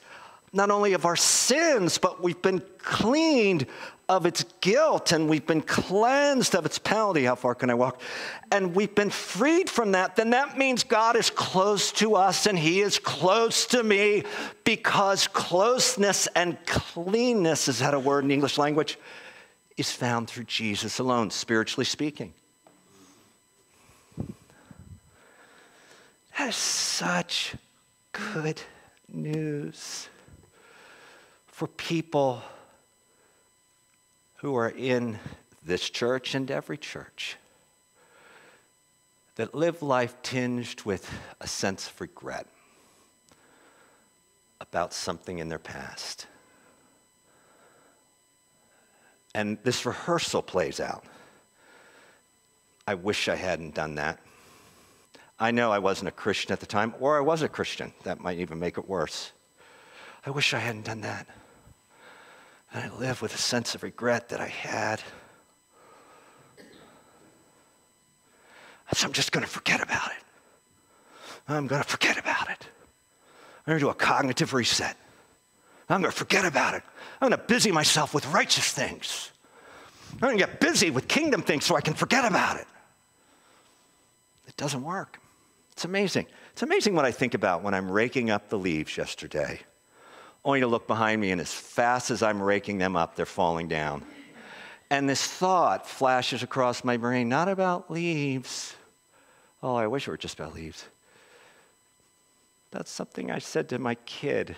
not 0.52 0.72
only 0.72 0.94
of 0.94 1.06
our 1.06 1.16
sins, 1.16 1.98
but 1.98 2.24
we've 2.24 2.42
been 2.42 2.62
cleaned 2.80 3.68
of 4.10 4.26
its 4.26 4.44
guilt 4.60 5.12
and 5.12 5.30
we've 5.30 5.46
been 5.46 5.62
cleansed 5.62 6.56
of 6.56 6.66
its 6.66 6.80
penalty. 6.80 7.26
How 7.26 7.36
far 7.36 7.54
can 7.54 7.70
I 7.70 7.76
walk? 7.76 8.02
And 8.52 8.76
we've 8.76 8.94
been 8.94 9.12
freed 9.12 9.70
from 9.70 9.92
that, 9.92 10.16
then 10.16 10.32
that 10.32 10.58
means 10.58 10.84
God 10.84 11.16
is 11.16 11.30
close 11.30 11.92
to 11.94 12.16
us 12.16 12.48
and 12.48 12.58
He 12.58 12.82
is 12.82 12.98
close 12.98 13.68
to 13.68 13.84
me 13.84 14.24
because 14.64 15.28
closeness 15.28 16.28
and 16.36 16.58
cleanness, 16.66 17.68
is 17.68 17.80
that 17.80 17.94
a 17.94 18.00
word 18.00 18.26
in 18.26 18.32
English 18.32 18.58
language? 18.58 18.98
Is 19.78 19.92
found 19.92 20.28
through 20.28 20.44
Jesus 20.44 21.00
alone, 21.00 21.32
spiritually 21.32 21.86
speaking. 21.86 22.34
That 26.38 26.50
is 26.50 26.56
such 26.56 27.56
good 28.12 28.60
news 29.08 30.10
for 31.48 31.68
people 31.68 32.42
who 34.42 34.56
are 34.56 34.70
in 34.70 35.20
this 35.66 35.90
church 35.90 36.34
and 36.34 36.50
every 36.50 36.78
church 36.78 37.36
that 39.36 39.54
live 39.54 39.82
life 39.82 40.16
tinged 40.24 40.82
with 40.84 41.10
a 41.42 41.48
sense 41.48 41.88
of 41.88 42.02
regret 42.02 42.48
about 44.62 44.94
something 44.94 45.40
in 45.40 45.50
their 45.50 45.60
past. 45.60 46.28
And 49.36 49.58
this 49.64 49.86
rehearsal 49.86 50.42
plays 50.42 50.80
out. 50.80 51.04
I 52.88 52.96
wish 52.96 53.28
I 53.28 53.36
hadn't 53.36 53.76
done 53.76 53.96
that. 53.96 54.20
I 55.40 55.52
know 55.52 55.72
I 55.72 55.80
wasn't 55.80 56.10
a 56.10 56.12
Christian 56.12 56.52
at 56.52 56.60
the 56.60 56.66
time, 56.66 56.94
or 57.00 57.18
I 57.18 57.22
was 57.22 57.42
a 57.42 57.50
Christian. 57.50 57.94
That 58.04 58.20
might 58.20 58.40
even 58.40 58.60
make 58.60 58.78
it 58.78 58.90
worse. 58.90 59.32
I 60.26 60.32
wish 60.32 60.54
I 60.54 60.60
hadn't 60.60 60.86
done 60.86 61.02
that. 61.02 61.28
And 62.74 62.84
I 62.84 62.96
live 62.98 63.22
with 63.22 63.34
a 63.34 63.38
sense 63.38 63.76
of 63.76 63.84
regret 63.84 64.30
that 64.30 64.40
I 64.40 64.48
had. 64.48 65.02
So 68.94 69.08
I'm 69.08 69.14
just 69.14 69.32
going 69.32 69.46
to 69.46 69.50
forget 69.50 69.82
about 69.82 70.08
it. 70.08 70.24
I'm 71.48 71.68
going 71.68 71.82
to 71.82 71.88
forget 71.88 72.18
about 72.18 72.50
it. 72.50 72.68
I'm 73.66 73.72
going 73.72 73.80
to 73.80 73.86
do 73.86 73.90
a 73.90 73.94
cognitive 73.94 74.54
reset. 74.54 74.98
I'm 75.90 76.02
going 76.02 76.12
to 76.12 76.18
forget 76.18 76.46
about 76.46 76.76
it. 76.76 76.84
I'm 77.22 77.30
going 77.30 77.40
to 77.40 77.48
busy 77.48 77.72
myself 77.72 78.14
with 78.14 78.26
righteous 78.28 78.72
things. 78.72 79.32
I'm 80.14 80.20
going 80.20 80.38
to 80.38 80.46
get 80.46 80.60
busy 80.60 80.92
with 80.92 81.08
kingdom 81.08 81.42
things 81.42 81.66
so 81.66 81.76
I 81.76 81.82
can 81.82 81.94
forget 81.94 82.26
about 82.26 82.58
it. 82.58 82.68
It 84.48 84.58
doesn't 84.58 84.84
work. 84.84 85.20
It's 85.72 85.86
amazing. 85.86 86.26
It's 86.52 86.62
amazing 86.62 86.94
what 86.94 87.06
I 87.06 87.12
think 87.12 87.34
about 87.34 87.64
when 87.64 87.74
I'm 87.74 87.92
raking 87.92 88.30
up 88.30 88.50
the 88.50 88.58
leaves 88.58 88.98
yesterday 88.98 89.62
only 90.46 90.62
to 90.62 90.68
look 90.68 90.88
behind 90.88 91.22
me, 91.22 91.32
and 91.32 91.42
as 91.42 91.54
fast 91.54 92.12
as 92.12 92.24
I'm 92.24 92.42
raking 92.42 92.78
them 92.78 92.96
up, 92.96 93.16
they're 93.16 93.26
falling 93.26 93.68
down. 93.68 94.04
And 94.90 95.08
this 95.08 95.26
thought 95.26 95.88
flashes 95.88 96.42
across 96.42 96.84
my 96.84 96.98
brain 96.98 97.30
not 97.30 97.48
about 97.48 97.92
leaves. 97.92 98.76
Oh, 99.62 99.76
I 99.76 99.88
wish 99.88 100.08
it 100.08 100.12
were 100.12 100.18
just 100.18 100.40
about 100.40 100.56
leaves. 100.56 100.86
That's 102.72 102.92
something 102.92 103.30
I 103.30 103.40
said 103.40 103.70
to 103.70 103.80
my 103.80 103.96
kid 103.96 104.56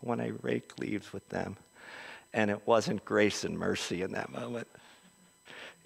when 0.00 0.20
I 0.20 0.32
rake 0.42 0.78
leaves 0.78 1.12
with 1.12 1.28
them. 1.28 1.56
And 2.32 2.50
it 2.50 2.60
wasn't 2.66 3.04
grace 3.04 3.44
and 3.44 3.58
mercy 3.58 4.02
in 4.02 4.12
that 4.12 4.30
moment. 4.30 4.68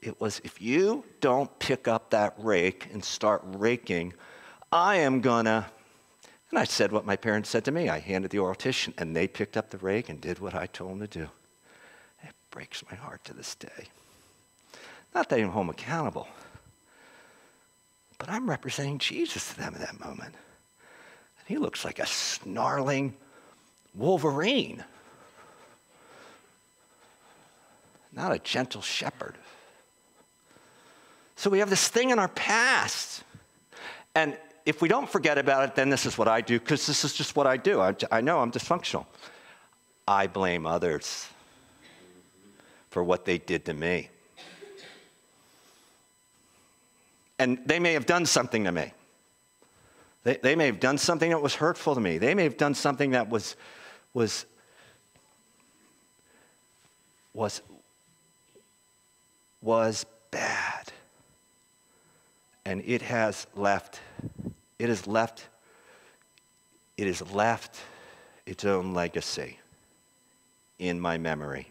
It 0.03 0.21
was 0.21 0.41
if 0.43 0.61
you 0.61 1.05
don't 1.21 1.57
pick 1.59 1.87
up 1.87 2.11
that 2.11 2.35
rake 2.39 2.89
and 2.93 3.05
start 3.05 3.43
raking, 3.45 4.15
I 4.73 4.97
am 4.97 5.21
to 5.45 5.67
and 6.51 6.59
I 6.59 6.65
said 6.65 6.91
what 6.91 7.07
my 7.07 7.17
parents 7.17 7.49
said 7.49 7.65
to 7.67 7.71
me. 7.71 7.89
I 7.89 8.01
handed 8.01 8.31
the 8.31 8.39
oral 8.39 8.55
tissue, 8.55 8.93
and 8.99 9.15
they 9.15 9.29
picked 9.29 9.57
up 9.57 9.71
the 9.71 9.79
rake 9.79 10.09
and 10.09 10.21
did 10.21 10.41
what 10.41 10.55
I 10.55 10.67
told 10.67 10.93
them 10.93 11.07
to 11.07 11.19
do. 11.19 11.29
It 12.23 12.35
breaks 12.51 12.83
my 12.91 12.97
heart 12.97 13.25
to 13.25 13.35
this 13.35 13.55
day. 13.55 13.89
Not 15.15 15.29
that 15.29 15.39
I'm 15.39 15.51
home 15.51 15.71
accountable, 15.71 16.29
but 18.19 18.29
I'm 18.29 18.49
representing 18.51 18.99
Jesus 18.99 19.51
to 19.51 19.59
them 19.59 19.75
at 19.75 19.81
that 19.81 20.01
moment. 20.01 20.35
And 20.35 21.47
he 21.47 21.57
looks 21.57 21.85
like 21.85 21.99
a 21.99 22.07
snarling 22.07 23.15
Wolverine, 23.95 24.85
not 28.13 28.33
a 28.33 28.39
gentle 28.39 28.83
shepherd. 28.83 29.35
So 31.37 31.49
we 31.49 31.61
have 31.61 31.71
this 31.71 31.89
thing 31.89 32.11
in 32.11 32.19
our 32.19 32.29
past. 32.29 33.25
And 34.15 34.37
if 34.67 34.83
we 34.83 34.89
don't 34.89 35.09
forget 35.09 35.39
about 35.39 35.69
it, 35.69 35.75
then 35.75 35.91
this 35.91 36.07
is 36.07 36.19
what 36.19 36.29
I 36.29 36.41
do, 36.41 36.59
because 36.59 36.87
this 36.87 37.05
is 37.05 37.15
just 37.15 37.37
what 37.37 37.47
I 37.47 37.57
do. 37.57 37.81
I, 37.81 37.95
I 38.11 38.21
know 38.21 38.41
I'm 38.41 38.53
dysfunctional. 38.53 39.07
I 40.07 40.27
blame 40.27 40.67
others 40.67 41.29
for 42.91 43.03
what 43.05 43.25
they 43.25 43.39
did 43.39 43.65
to 43.67 43.75
me. 43.75 44.09
And 47.39 47.59
they 47.65 47.79
may 47.79 47.95
have 47.95 48.07
done 48.07 48.27
something 48.27 48.65
to 48.65 48.73
me. 48.73 48.93
They, 50.25 50.37
they 50.43 50.55
may 50.55 50.67
have 50.67 50.81
done 50.81 50.99
something 50.99 51.31
that 51.31 51.41
was 51.41 51.55
hurtful 51.55 51.95
to 51.95 52.01
me. 52.01 52.19
They 52.19 52.35
may 52.35 52.43
have 52.43 52.59
done 52.59 52.75
something 52.75 53.13
that 53.13 53.31
was, 53.31 53.57
was, 54.13 54.45
was, 57.33 57.63
was 59.63 60.05
bad. 60.31 60.93
And 62.67 62.83
it 62.85 63.01
has 63.03 63.47
left, 63.55 64.01
it 64.81 64.89
has 64.89 65.07
left, 65.07 65.47
it 66.97 67.07
has 67.07 67.21
left 67.33 67.77
its 68.47 68.65
own 68.65 68.95
legacy 68.95 69.59
in 70.79 70.99
my 70.99 71.19
memory 71.19 71.69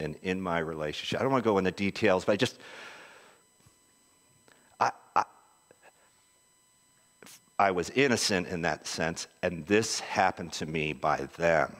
and 0.00 0.16
in 0.22 0.40
my 0.40 0.58
relationship. 0.58 1.20
I 1.20 1.22
don't 1.22 1.30
want 1.30 1.44
to 1.44 1.48
go 1.48 1.58
into 1.58 1.70
details, 1.70 2.24
but 2.24 2.32
I 2.32 2.36
just, 2.36 2.58
I 7.58 7.70
was 7.70 7.90
innocent 7.90 8.48
in 8.48 8.62
that 8.62 8.88
sense, 8.88 9.28
and 9.40 9.64
this 9.66 10.00
happened 10.00 10.52
to 10.54 10.66
me 10.66 10.94
by 10.94 11.28
them. 11.36 11.76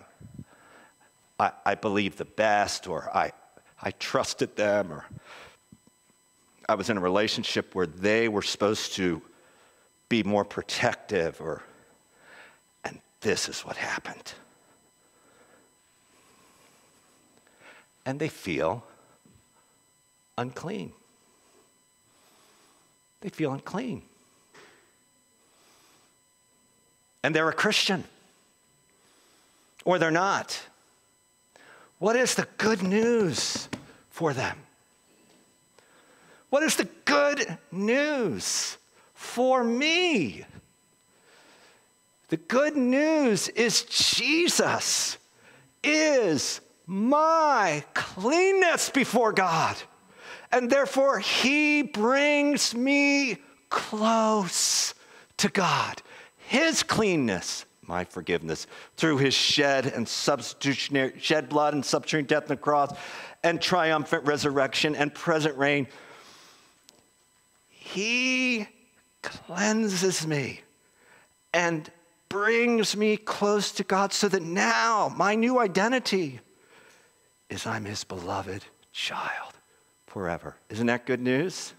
I, 1.41 1.51
I 1.67 1.75
believed 1.75 2.19
the 2.19 2.25
best, 2.25 2.87
or 2.87 3.11
I, 3.13 3.33
I 3.83 3.91
trusted 3.91 4.55
them, 4.55 4.93
or 4.93 5.05
I 6.69 6.77
was 6.77 6.89
in 6.89 6.99
a 6.99 7.01
relationship 7.01 7.75
where 7.75 7.89
they 7.89 8.29
were 8.29 8.43
supposed 8.43 8.93
to 8.93 9.23
be 10.13 10.23
more 10.23 10.45
protective, 10.45 11.41
or, 11.41 11.63
and 12.85 13.01
this 13.23 13.49
is 13.49 13.61
what 13.61 13.77
happened. 13.77 14.35
And 18.05 18.21
they 18.21 18.29
feel 18.29 18.85
unclean. 20.37 20.93
They 23.23 23.31
feel 23.31 23.53
unclean 23.53 24.03
and 27.23 27.35
they're 27.35 27.49
a 27.49 27.55
Christian, 27.55 28.05
or 29.85 29.99
they're 29.99 30.11
not. 30.11 30.61
What 31.99 32.17
is 32.17 32.35
the 32.35 32.49
good 32.59 32.83
news 32.83 33.69
for 34.11 34.33
them? 34.33 34.59
What 36.51 36.63
is 36.63 36.77
the 36.77 36.89
good 37.05 37.59
news 37.71 38.77
for 39.23 39.63
me? 39.63 40.45
The 42.29 42.37
good 42.37 42.77
news 42.77 43.49
is 43.49 43.83
Jesus 43.85 45.17
is 45.83 46.61
my 46.87 47.85
cleanness 47.95 48.91
before 48.91 49.33
God. 49.33 49.77
And 50.51 50.69
therefore, 50.69 51.19
he 51.19 51.83
brings 51.83 52.75
me 52.75 53.39
close 53.71 54.93
to 55.39 55.49
God 55.49 56.03
his 56.49 56.83
cleanness, 56.83 57.65
my 57.87 58.05
forgiveness, 58.05 58.67
through 58.97 59.19
his 59.19 59.33
shed 59.33 59.87
and 59.87 60.07
substitutionary 60.07 61.15
shed 61.19 61.49
blood 61.49 61.73
and 61.73 61.85
substitutionary 61.85 62.27
death 62.27 62.43
on 62.43 62.49
the 62.49 62.57
cross 62.57 62.95
and 63.43 63.61
triumphant 63.61 64.27
resurrection 64.27 64.95
and 64.95 65.15
present 65.15 65.57
reign. 65.57 65.87
He 67.69 68.69
cleanses 69.23 70.27
me 70.27 70.61
and 71.55 71.91
brings 72.29 72.97
me 72.97 73.17
close 73.17 73.73
to 73.73 73.85
God 73.85 74.13
so 74.13 74.29
that 74.29 74.43
now 74.43 75.13
my 75.17 75.35
new 75.35 75.59
identity 75.59 76.41
is 77.51 77.67
I'm 77.67 77.85
his 77.85 78.05
beloved 78.05 78.65
child 78.93 79.53
forever. 80.07 80.57
Isn't 80.71 80.87
that 80.87 81.07
good 81.07 81.21
news? 81.21 81.73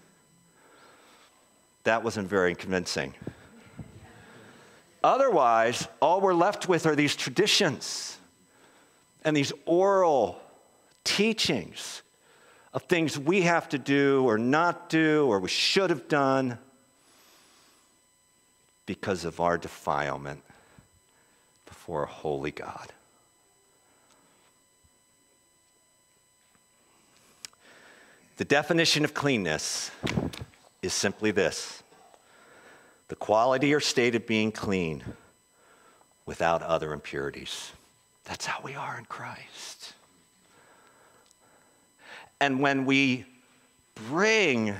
That 1.82 2.02
wasn't 2.02 2.28
very 2.28 2.54
convincing. 2.54 3.14
Otherwise, 5.02 5.86
all 6.00 6.20
we're 6.20 6.34
left 6.34 6.68
with 6.68 6.86
are 6.86 6.96
these 6.96 7.14
traditions 7.14 8.16
and 9.24 9.36
these 9.36 9.52
oral 9.66 10.40
teachings 11.02 12.02
of 12.72 12.82
things 12.84 13.18
we 13.18 13.42
have 13.42 13.68
to 13.68 13.78
do 13.78 14.24
or 14.24 14.38
not 14.38 14.88
do 14.88 15.26
or 15.26 15.40
we 15.40 15.48
should 15.48 15.90
have 15.90 16.08
done 16.08 16.58
because 18.86 19.24
of 19.24 19.40
our 19.40 19.58
defilement 19.58 20.42
before 21.66 22.04
a 22.04 22.08
holy 22.08 22.50
God. 22.50 22.92
The 28.36 28.44
definition 28.44 29.04
of 29.04 29.14
cleanness 29.14 29.90
is 30.82 30.92
simply 30.92 31.30
this 31.30 31.82
the 33.08 33.14
quality 33.14 33.74
or 33.74 33.80
state 33.80 34.14
of 34.14 34.26
being 34.26 34.50
clean 34.50 35.04
without 36.26 36.62
other 36.62 36.92
impurities. 36.92 37.72
That's 38.24 38.46
how 38.46 38.60
we 38.62 38.74
are 38.74 38.98
in 38.98 39.04
Christ. 39.04 39.92
And 42.40 42.60
when 42.60 42.86
we 42.86 43.26
bring 44.08 44.74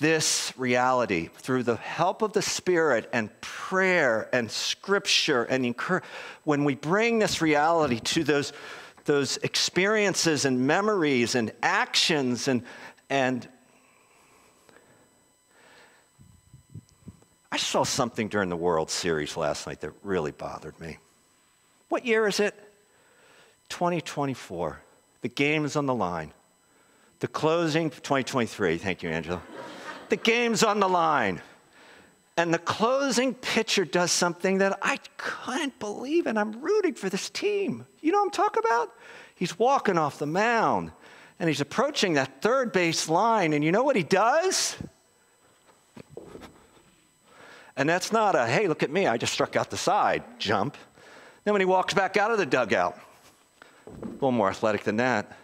this 0.00 0.52
reality 0.56 1.30
through 1.34 1.62
the 1.62 1.76
help 1.76 2.22
of 2.22 2.32
the 2.32 2.42
Spirit 2.42 3.08
and 3.12 3.30
prayer 3.40 4.28
and 4.32 4.50
scripture 4.50 5.44
and 5.44 5.64
encourage, 5.64 6.04
when 6.44 6.64
we 6.64 6.74
bring 6.74 7.18
this 7.18 7.40
reality 7.40 7.98
to 8.00 8.22
those, 8.22 8.52
those 9.06 9.38
experiences 9.38 10.44
and 10.44 10.66
memories 10.66 11.34
and 11.34 11.52
actions 11.62 12.48
and, 12.48 12.62
and 13.08 13.48
I 17.50 17.58
saw 17.58 17.84
something 17.84 18.28
during 18.28 18.48
the 18.48 18.56
World 18.56 18.90
Series 18.90 19.36
last 19.36 19.66
night 19.66 19.80
that 19.80 19.92
really 20.02 20.32
bothered 20.32 20.78
me. 20.80 20.96
What 21.90 22.06
year 22.06 22.26
is 22.26 22.40
it? 22.40 22.54
2024. 23.68 24.80
The 25.20 25.28
game 25.28 25.66
is 25.66 25.76
on 25.76 25.84
the 25.84 25.94
line. 25.94 26.32
The 27.22 27.28
closing, 27.28 27.88
2023. 27.88 28.78
Thank 28.78 29.04
you, 29.04 29.08
Angela. 29.08 29.40
the 30.08 30.16
game's 30.16 30.64
on 30.64 30.80
the 30.80 30.88
line. 30.88 31.40
And 32.36 32.52
the 32.52 32.58
closing 32.58 33.32
pitcher 33.32 33.84
does 33.84 34.10
something 34.10 34.58
that 34.58 34.76
I 34.82 34.98
couldn't 35.18 35.78
believe, 35.78 36.26
and 36.26 36.36
I'm 36.36 36.60
rooting 36.60 36.94
for 36.94 37.08
this 37.08 37.30
team. 37.30 37.86
You 38.00 38.10
know 38.10 38.18
what 38.18 38.24
I'm 38.24 38.30
talking 38.32 38.64
about? 38.66 38.92
He's 39.36 39.56
walking 39.56 39.98
off 39.98 40.18
the 40.18 40.26
mound, 40.26 40.90
and 41.38 41.48
he's 41.48 41.60
approaching 41.60 42.14
that 42.14 42.42
third 42.42 42.72
base 42.72 43.08
line, 43.08 43.52
and 43.52 43.62
you 43.62 43.70
know 43.70 43.84
what 43.84 43.94
he 43.94 44.02
does? 44.02 44.76
And 47.76 47.88
that's 47.88 48.10
not 48.10 48.34
a, 48.34 48.48
hey, 48.48 48.66
look 48.66 48.82
at 48.82 48.90
me, 48.90 49.06
I 49.06 49.16
just 49.16 49.32
struck 49.32 49.54
out 49.54 49.70
the 49.70 49.76
side 49.76 50.24
jump. 50.40 50.76
Then 51.44 51.54
when 51.54 51.60
he 51.60 51.66
walks 51.66 51.94
back 51.94 52.16
out 52.16 52.32
of 52.32 52.38
the 52.38 52.46
dugout, 52.46 52.98
a 53.86 54.06
little 54.06 54.32
more 54.32 54.50
athletic 54.50 54.82
than 54.82 54.96
that. 54.96 55.36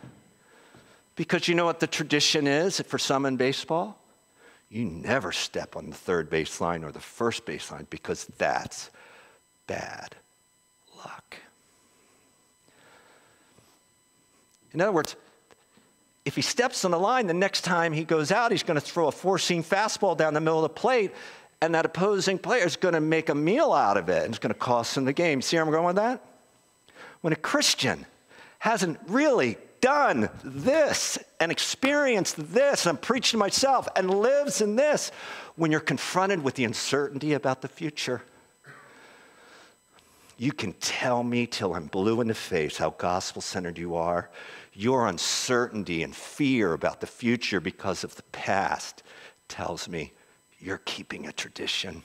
Because 1.19 1.49
you 1.49 1.57
know 1.57 1.65
what 1.65 1.81
the 1.81 1.89
tradition 1.89 2.47
is 2.47 2.81
for 2.83 2.97
some 2.97 3.27
in 3.27 3.37
baseball? 3.37 3.99
You 4.71 4.85
never 4.85 5.33
step 5.33 5.75
on 5.75 5.91
the 5.91 5.97
third 5.97 6.31
baseline 6.31 6.85
or 6.85 6.93
the 6.93 7.01
first 7.01 7.45
baseline 7.45 7.91
because 7.91 8.27
that's 8.39 8.89
bad 9.67 10.15
luck. 10.97 11.39
In 14.73 14.81
other 14.81 14.93
words, 14.93 15.17
if 16.25 16.37
he 16.37 16.43
steps 16.43 16.85
on 16.85 16.93
the 16.93 17.01
line, 17.01 17.27
the 17.27 17.35
next 17.35 17.63
time 17.63 17.93
he 17.93 18.05
goes 18.05 18.31
out, 18.31 18.53
he's 18.53 18.63
going 18.63 18.81
to 18.81 18.87
throw 18.87 19.09
a 19.09 19.13
four 19.13 19.41
seam 19.41 19.65
fastball 19.65 20.17
down 20.17 20.35
the 20.35 20.41
middle 20.41 20.65
of 20.65 20.71
the 20.73 20.81
plate 20.81 21.11
and 21.61 21.75
that 21.75 21.85
opposing 21.85 22.39
player 22.39 22.65
is 22.65 22.77
going 22.77 22.95
to 22.95 23.01
make 23.01 23.29
a 23.29 23.35
meal 23.35 23.73
out 23.73 23.97
of 23.97 24.09
it 24.09 24.23
and 24.23 24.29
it's 24.29 24.39
going 24.39 24.55
to 24.55 24.61
cost 24.61 24.97
him 24.97 25.05
the 25.05 25.13
game. 25.13 25.43
See 25.43 25.57
where 25.57 25.65
I'm 25.65 25.73
going 25.73 25.85
with 25.85 25.97
that? 25.97 26.25
When 27.23 27.33
a 27.33 27.37
Christian 27.37 28.07
hasn't 28.61 29.01
really 29.09 29.57
done 29.81 30.29
this 30.45 31.19
and 31.41 31.53
experienced 31.53 32.37
this, 32.53 32.87
and 32.87 32.91
I'm 32.91 33.03
preaching 33.03 33.33
to 33.33 33.37
myself, 33.39 33.89
and 33.97 34.11
lives 34.11 34.61
in 34.61 34.77
this, 34.77 35.11
when 35.57 35.71
you're 35.71 35.81
confronted 35.81 36.43
with 36.43 36.55
the 36.55 36.65
uncertainty 36.65 37.33
about 37.33 37.63
the 37.63 37.69
future, 37.69 38.23
you 40.37 40.53
can 40.53 40.73
tell 40.75 41.23
me 41.25 41.47
till 41.47 41.75
I'm 41.75 41.87
blue 41.87 42.21
in 42.21 42.29
the 42.29 42.35
face 42.35 42.77
how 42.77 42.91
gospel 42.91 43.43
centered 43.43 43.77
you 43.77 43.97
are. 43.97 44.31
Your 44.73 45.09
uncertainty 45.09 46.05
and 46.05 46.15
fear 46.15 46.73
about 46.73 47.01
the 47.01 47.09
future 47.09 47.61
because 47.61 48.05
of 48.05 48.15
the 48.15 48.23
past 48.31 49.03
tells 49.49 49.89
me 49.89 50.13
you're 50.61 50.79
keeping 50.85 51.27
a 51.27 51.33
tradition. 51.33 52.05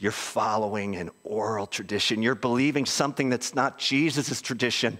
You're 0.00 0.10
following 0.10 0.96
an 0.96 1.10
oral 1.22 1.66
tradition. 1.66 2.22
You're 2.22 2.34
believing 2.34 2.86
something 2.86 3.28
that's 3.28 3.54
not 3.54 3.78
Jesus' 3.78 4.40
tradition. 4.40 4.98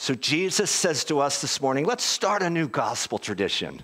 So 0.00 0.14
Jesus 0.14 0.70
says 0.70 1.04
to 1.04 1.20
us 1.20 1.42
this 1.42 1.60
morning, 1.60 1.84
let's 1.84 2.04
start 2.04 2.42
a 2.42 2.48
new 2.48 2.68
gospel 2.68 3.18
tradition. 3.18 3.82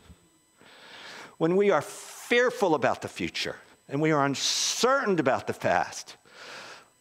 when 1.37 1.57
we 1.57 1.71
are 1.71 1.83
fearful 1.83 2.75
about 2.75 3.03
the 3.03 3.09
future 3.09 3.57
and 3.87 4.01
we 4.01 4.13
are 4.13 4.25
uncertain 4.25 5.21
about 5.21 5.47
the 5.47 5.53
past, 5.53 6.17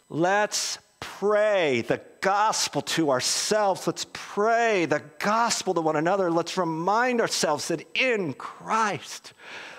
let's 0.09 0.79
pray 0.99 1.79
the 1.87 2.01
gospel 2.19 2.81
to 2.81 3.09
ourselves. 3.09 3.87
Let's 3.87 4.05
pray 4.11 4.85
the 4.85 5.01
gospel 5.19 5.73
to 5.75 5.81
one 5.81 5.95
another. 5.95 6.29
Let's 6.29 6.57
remind 6.57 7.21
ourselves 7.21 7.69
that 7.69 7.87
in 7.97 8.33
Christ, 8.33 9.31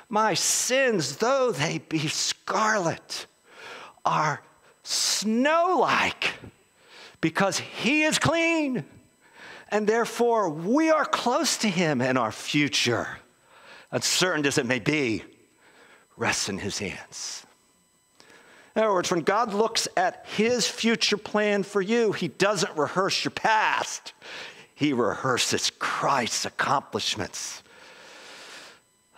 my 0.09 0.33
sins, 0.33 1.19
though 1.19 1.53
they 1.53 1.77
be 1.77 2.09
scarlet, 2.09 3.27
are 4.03 4.41
snow 4.83 5.77
like 5.79 6.31
because 7.21 7.59
he 7.59 8.05
is 8.05 8.19
clean. 8.19 8.87
And 9.69 9.87
therefore, 9.87 10.49
we 10.49 10.91
are 10.91 11.05
close 11.05 11.57
to 11.59 11.69
him 11.69 12.01
and 12.01 12.17
our 12.17 12.33
future, 12.33 13.09
uncertain 13.91 14.47
as 14.47 14.59
it 14.59 14.67
may 14.67 14.79
be, 14.79 15.25
rests 16.17 16.49
in 16.49 16.59
his 16.59 16.79
hands. 16.79 17.45
In 18.77 18.83
other 18.83 18.93
words, 18.93 19.11
when 19.11 19.23
God 19.23 19.55
looks 19.55 19.89
at 19.97 20.27
his 20.37 20.69
future 20.69 21.17
plan 21.17 21.63
for 21.63 21.81
you, 21.81 22.13
he 22.13 22.29
doesn't 22.29 22.77
rehearse 22.77 23.25
your 23.25 23.31
past, 23.33 24.13
he 24.75 24.93
rehearses 24.93 25.71
Christ's 25.79 26.45
accomplishments. 26.45 27.63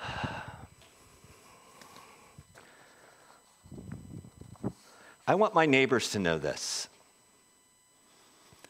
I 5.27 5.35
want 5.35 5.55
my 5.55 5.67
neighbors 5.67 6.13
to 6.13 6.19
know 6.19 6.39
this. 6.39 6.89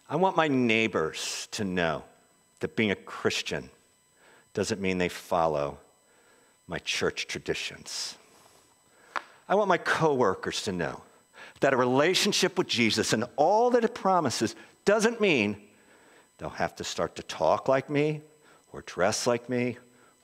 I 0.09 0.16
want 0.16 0.36
my 0.36 0.48
neighbors 0.48 1.48
to 1.52 1.64
know 1.64 2.02
that 2.61 2.76
being 2.76 2.90
a 2.90 2.96
Christian 2.96 3.68
doesn't 4.54 4.80
mean 4.80 4.98
they 4.98 5.09
follow 5.09 5.78
my 6.66 6.78
church 6.78 7.26
traditions. 7.26 8.16
I 9.48 9.54
want 9.54 9.68
my 9.68 9.78
coworkers 9.78 10.62
to 10.64 10.72
know 10.72 11.02
that 11.61 11.72
a 11.72 11.76
relationship 11.76 12.56
with 12.56 12.68
Jesus 12.68 13.12
and 13.12 13.24
all 13.36 13.70
that 13.70 13.84
it 13.84 13.94
promises 13.94 14.54
doesn't 14.84 15.20
mean 15.20 15.56
they'll 16.38 16.48
have 16.50 16.76
to 16.76 16.84
start 16.84 17.16
to 17.16 17.22
talk 17.22 17.68
like 17.68 17.90
me 17.90 18.20
or 18.72 18.82
dress 18.82 19.26
like 19.26 19.48
me 19.48 19.76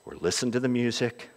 or 0.05 0.17
listen 0.17 0.51
to 0.53 0.61
the 0.61 0.69
music 0.69 1.29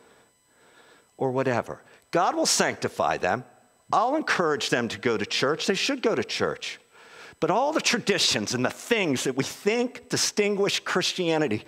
or 1.18 1.32
whatever. 1.32 1.82
God 2.12 2.36
will 2.36 2.46
sanctify 2.46 3.18
them. 3.18 3.44
I'll 3.92 4.16
encourage 4.16 4.70
them 4.70 4.88
to 4.90 5.00
go 5.00 5.18
to 5.18 5.26
church. 5.26 5.66
They 5.66 5.74
should 5.74 6.02
go 6.02 6.16
to 6.16 6.24
church. 6.24 6.80
But 7.40 7.52
all 7.52 7.72
the 7.72 7.82
traditions 7.82 8.54
and 8.54 8.66
the 8.66 8.70
things 8.70 9.24
that 9.26 9.36
we 9.36 9.44
think 9.44 10.10
distinguish 10.10 10.80
Christianity, 10.80 11.66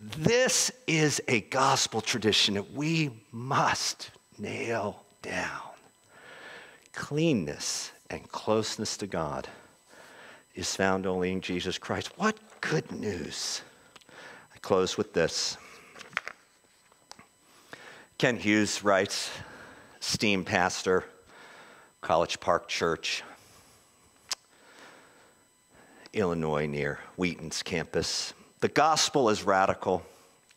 this 0.00 0.70
is 0.86 1.20
a 1.28 1.40
gospel 1.42 2.00
tradition 2.00 2.54
that 2.54 2.72
we 2.72 3.10
must 3.32 4.10
nail 4.38 5.02
down. 5.22 5.60
Cleanness 6.92 7.90
and 8.10 8.30
closeness 8.30 8.96
to 8.98 9.06
God 9.06 9.48
is 10.54 10.76
found 10.76 11.06
only 11.06 11.32
in 11.32 11.40
Jesus 11.40 11.78
Christ. 11.78 12.16
What 12.18 12.38
good 12.60 12.92
news! 12.92 13.62
I 14.54 14.58
close 14.58 14.96
with 14.96 15.14
this. 15.14 15.56
Kent 18.18 18.40
Hughes 18.40 18.84
writes, 18.84 19.30
esteemed 20.00 20.46
pastor, 20.46 21.04
College 22.02 22.38
Park 22.38 22.68
Church, 22.68 23.24
Illinois, 26.12 26.66
near 26.66 26.98
Wheaton's 27.16 27.62
campus. 27.62 28.34
The 28.60 28.68
gospel 28.68 29.30
is 29.30 29.44
radical. 29.44 30.02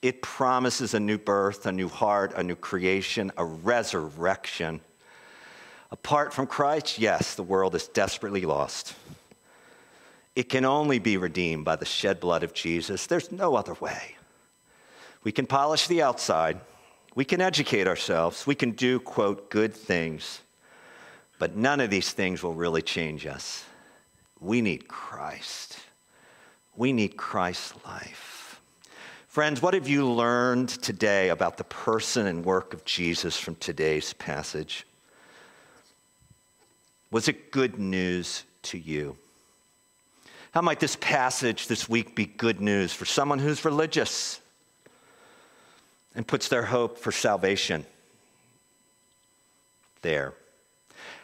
It 0.02 0.22
promises 0.22 0.94
a 0.94 1.00
new 1.00 1.18
birth, 1.18 1.66
a 1.66 1.72
new 1.72 1.88
heart, 1.88 2.34
a 2.36 2.44
new 2.44 2.56
creation, 2.56 3.32
a 3.38 3.46
resurrection. 3.46 4.82
Apart 5.92 6.34
from 6.34 6.46
Christ, 6.46 7.00
yes, 7.00 7.36
the 7.36 7.44
world 7.44 7.74
is 7.74 7.88
desperately 7.88 8.42
lost. 8.42 8.96
It 10.36 10.50
can 10.50 10.66
only 10.66 11.00
be 11.00 11.16
redeemed 11.16 11.64
by 11.64 11.78
the 11.78 11.86
shed 11.86 12.20
blood 12.20 12.44
of 12.44 12.54
Jesus. 12.54 13.08
There's 13.08 13.32
no 13.32 13.56
other 13.56 13.74
way. 13.76 14.16
We 15.24 15.32
can 15.32 15.48
polish 15.48 15.88
the 15.88 16.04
outside, 16.04 16.60
we 17.16 17.26
can 17.26 17.42
educate 17.42 17.88
ourselves, 17.88 18.46
we 18.46 18.54
can 18.54 18.72
do, 18.72 19.00
quote, 19.00 19.50
good 19.50 19.74
things, 19.74 20.42
but 21.40 21.56
none 21.56 21.80
of 21.80 21.90
these 21.90 22.12
things 22.12 22.44
will 22.44 22.54
really 22.54 22.82
change 22.82 23.26
us. 23.26 23.66
We 24.46 24.62
need 24.62 24.88
Christ. 24.88 25.80
We 26.76 26.94
need 26.94 27.18
Christ's 27.18 27.74
life. 27.84 28.62
Friends, 29.28 29.60
what 29.60 29.74
have 29.74 29.88
you 29.88 30.08
learned 30.08 30.70
today 30.70 31.30
about 31.30 31.58
the 31.58 31.64
person 31.64 32.28
and 32.28 32.46
work 32.46 32.72
of 32.76 32.86
Jesus 32.86 33.40
from 33.40 33.56
today's 33.56 34.14
passage? 34.14 34.86
Was 37.10 37.28
it 37.28 37.50
good 37.52 37.80
news 37.80 38.44
to 38.64 38.78
you? 38.78 39.18
How 40.52 40.62
might 40.62 40.80
this 40.80 40.96
passage 40.98 41.66
this 41.66 41.90
week 41.90 42.16
be 42.16 42.28
good 42.28 42.62
news 42.62 42.94
for 42.94 43.06
someone 43.06 43.40
who's 43.40 43.66
religious 43.66 44.40
and 46.14 46.26
puts 46.26 46.50
their 46.50 46.66
hope 46.66 47.00
for 47.00 47.12
salvation 47.12 47.84
there? 50.04 50.36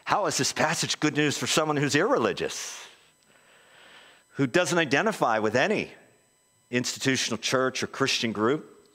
How 0.05 0.25
is 0.25 0.39
this 0.39 0.51
passage 0.51 0.99
good 0.99 1.15
news 1.15 1.37
for 1.37 1.45
someone 1.45 1.77
who's 1.77 1.95
irreligious, 1.95 2.87
who 4.33 4.47
doesn't 4.47 4.77
identify 4.77 5.39
with 5.39 5.55
any 5.55 5.91
institutional 6.69 7.37
church 7.37 7.83
or 7.83 7.87
Christian 7.87 8.31
group 8.31 8.89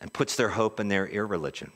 and 0.00 0.12
puts 0.12 0.36
their 0.36 0.50
hope 0.50 0.78
in 0.78 0.88
their 0.88 1.06
irreligion. 1.06 1.72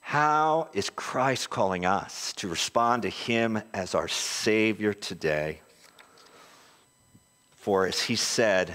How 0.00 0.68
is 0.72 0.90
Christ 0.90 1.50
calling 1.50 1.84
us 1.84 2.32
to 2.34 2.48
respond 2.48 3.02
to 3.02 3.08
Him 3.08 3.60
as 3.74 3.94
our 3.94 4.08
Savior 4.08 4.94
today? 4.94 5.60
For 7.56 7.86
as 7.86 8.00
He 8.02 8.16
said, 8.16 8.74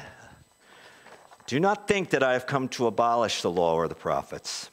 do 1.47 1.59
not 1.59 1.87
think 1.87 2.11
that 2.11 2.23
I 2.23 2.33
have 2.33 2.47
come 2.47 2.67
to 2.69 2.87
abolish 2.87 3.41
the 3.41 3.51
law 3.51 3.75
or 3.75 3.87
the 3.87 3.95
prophets. 3.95 4.69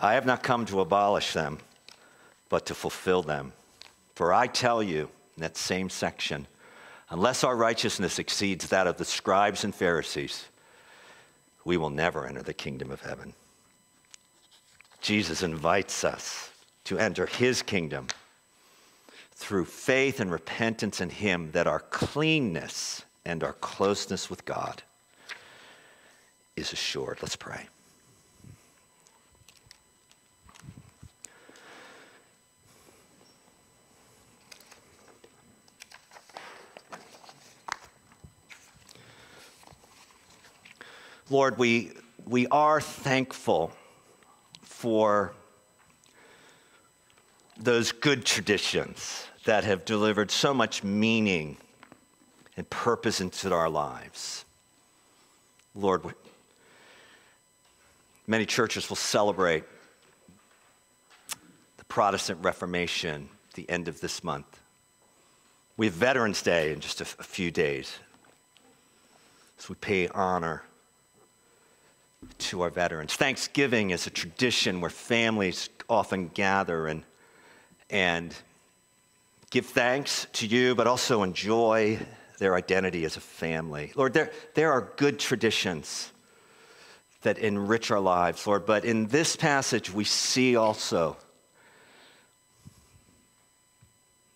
I 0.00 0.14
have 0.14 0.26
not 0.26 0.42
come 0.42 0.66
to 0.66 0.80
abolish 0.80 1.32
them, 1.32 1.58
but 2.48 2.66
to 2.66 2.74
fulfill 2.74 3.22
them. 3.22 3.52
For 4.14 4.32
I 4.32 4.46
tell 4.46 4.82
you, 4.82 5.10
in 5.36 5.42
that 5.42 5.56
same 5.56 5.90
section, 5.90 6.46
Unless 7.12 7.44
our 7.44 7.54
righteousness 7.54 8.18
exceeds 8.18 8.68
that 8.68 8.86
of 8.86 8.96
the 8.96 9.04
scribes 9.04 9.64
and 9.64 9.74
Pharisees, 9.74 10.46
we 11.62 11.76
will 11.76 11.90
never 11.90 12.26
enter 12.26 12.42
the 12.42 12.54
kingdom 12.54 12.90
of 12.90 13.02
heaven. 13.02 13.34
Jesus 15.02 15.42
invites 15.42 16.04
us 16.04 16.50
to 16.84 16.98
enter 16.98 17.26
his 17.26 17.60
kingdom 17.60 18.06
through 19.34 19.66
faith 19.66 20.20
and 20.20 20.32
repentance 20.32 21.02
in 21.02 21.10
him 21.10 21.50
that 21.52 21.66
our 21.66 21.80
cleanness 21.80 23.02
and 23.26 23.44
our 23.44 23.52
closeness 23.52 24.30
with 24.30 24.46
God 24.46 24.82
is 26.56 26.72
assured. 26.72 27.18
Let's 27.20 27.36
pray. 27.36 27.68
Lord, 41.30 41.56
we, 41.56 41.92
we 42.26 42.46
are 42.48 42.80
thankful 42.80 43.72
for 44.62 45.32
those 47.58 47.92
good 47.92 48.24
traditions 48.24 49.26
that 49.44 49.64
have 49.64 49.84
delivered 49.84 50.30
so 50.30 50.52
much 50.52 50.82
meaning 50.82 51.56
and 52.56 52.68
purpose 52.68 53.20
into 53.20 53.52
our 53.52 53.68
lives. 53.68 54.44
Lord, 55.74 56.02
many 58.26 58.44
churches 58.44 58.88
will 58.88 58.96
celebrate 58.96 59.64
the 61.78 61.84
Protestant 61.84 62.40
Reformation 62.42 63.28
at 63.50 63.54
the 63.54 63.70
end 63.70 63.88
of 63.88 64.00
this 64.00 64.24
month. 64.24 64.60
We 65.76 65.86
have 65.86 65.94
Veterans 65.94 66.42
Day 66.42 66.72
in 66.72 66.80
just 66.80 67.00
a, 67.00 67.04
a 67.04 67.24
few 67.24 67.50
days. 67.50 67.98
So 69.58 69.68
we 69.70 69.76
pay 69.76 70.08
honor 70.08 70.64
to 72.38 72.62
our 72.62 72.70
veterans. 72.70 73.14
Thanksgiving 73.14 73.90
is 73.90 74.06
a 74.06 74.10
tradition 74.10 74.80
where 74.80 74.90
families 74.90 75.68
often 75.88 76.28
gather 76.28 76.86
and, 76.86 77.02
and 77.90 78.34
give 79.50 79.66
thanks 79.66 80.26
to 80.34 80.46
you, 80.46 80.74
but 80.74 80.86
also 80.86 81.22
enjoy 81.22 81.98
their 82.38 82.54
identity 82.54 83.04
as 83.04 83.16
a 83.16 83.20
family. 83.20 83.92
Lord, 83.94 84.14
there, 84.14 84.30
there 84.54 84.72
are 84.72 84.92
good 84.96 85.18
traditions 85.18 86.10
that 87.22 87.38
enrich 87.38 87.90
our 87.90 88.00
lives, 88.00 88.46
Lord, 88.46 88.66
but 88.66 88.84
in 88.84 89.06
this 89.06 89.36
passage 89.36 89.92
we 89.92 90.04
see 90.04 90.56
also 90.56 91.16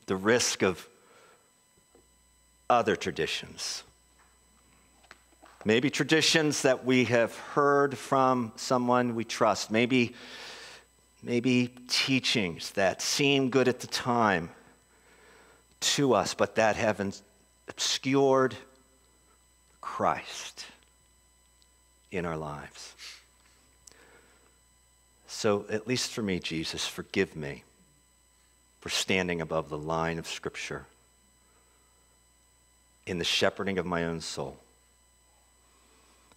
the 0.06 0.16
risk 0.16 0.62
of 0.62 0.88
other 2.70 2.94
traditions 2.94 3.82
Maybe 5.66 5.90
traditions 5.90 6.62
that 6.62 6.84
we 6.84 7.06
have 7.06 7.36
heard 7.36 7.98
from 7.98 8.52
someone 8.54 9.16
we 9.16 9.24
trust. 9.24 9.68
Maybe, 9.68 10.14
maybe 11.24 11.72
teachings 11.88 12.70
that 12.74 13.02
seem 13.02 13.50
good 13.50 13.66
at 13.66 13.80
the 13.80 13.88
time 13.88 14.50
to 15.80 16.14
us, 16.14 16.34
but 16.34 16.54
that 16.54 16.76
have 16.76 17.00
obscured 17.68 18.54
Christ 19.80 20.66
in 22.12 22.24
our 22.26 22.36
lives. 22.36 22.94
So, 25.26 25.64
at 25.68 25.88
least 25.88 26.12
for 26.12 26.22
me, 26.22 26.38
Jesus, 26.38 26.86
forgive 26.86 27.34
me 27.34 27.64
for 28.80 28.88
standing 28.88 29.40
above 29.40 29.68
the 29.68 29.78
line 29.78 30.20
of 30.20 30.28
Scripture 30.28 30.86
in 33.04 33.18
the 33.18 33.24
shepherding 33.24 33.78
of 33.78 33.84
my 33.84 34.04
own 34.04 34.20
soul 34.20 34.58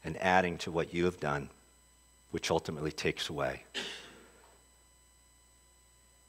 and 0.09 0.19
adding 0.23 0.57
to 0.57 0.71
what 0.71 0.91
you 0.91 1.05
have 1.05 1.19
done, 1.19 1.47
which 2.31 2.49
ultimately 2.49 2.91
takes 2.91 3.29
away 3.29 3.61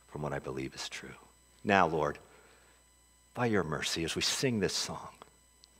from 0.08 0.20
what 0.20 0.34
I 0.34 0.38
believe 0.38 0.74
is 0.74 0.86
true. 0.86 1.16
Now, 1.64 1.86
Lord, 1.86 2.18
by 3.32 3.46
your 3.46 3.64
mercy, 3.64 4.04
as 4.04 4.14
we 4.14 4.20
sing 4.20 4.60
this 4.60 4.74
song, 4.74 5.08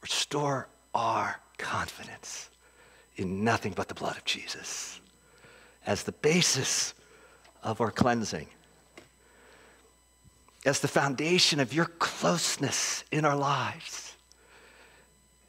restore 0.01 0.67
our 0.95 1.41
confidence 1.59 2.49
in 3.19 3.45
nothing 3.45 3.75
but 3.77 3.89
the 3.89 3.95
blood 3.95 4.17
of 4.17 4.25
Jesus 4.25 4.99
as 5.85 6.05
the 6.05 6.13
basis 6.13 6.95
of 7.63 7.83
our 7.83 7.91
cleansing, 7.91 8.47
as 10.65 10.81
the 10.81 10.89
foundation 10.89 11.61
of 11.61 11.75
your 11.75 11.85
closeness 11.85 13.05
in 13.13 13.27
our 13.27 13.37
lives, 13.37 14.17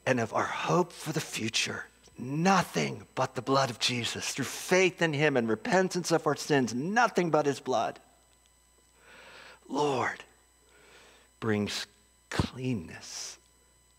and 0.05 0.19
of 0.19 0.33
our 0.33 0.43
hope 0.43 0.91
for 0.91 1.13
the 1.13 1.21
future. 1.21 1.85
Nothing 2.17 3.07
but 3.15 3.35
the 3.35 3.41
blood 3.41 3.69
of 3.69 3.79
Jesus. 3.79 4.33
Through 4.33 4.45
faith 4.45 5.01
in 5.01 5.13
him 5.13 5.37
and 5.37 5.49
repentance 5.49 6.11
of 6.11 6.27
our 6.27 6.35
sins, 6.35 6.73
nothing 6.73 7.31
but 7.31 7.45
his 7.45 7.59
blood. 7.59 7.99
Lord 9.67 10.23
brings 11.39 11.87
cleanness 12.29 13.37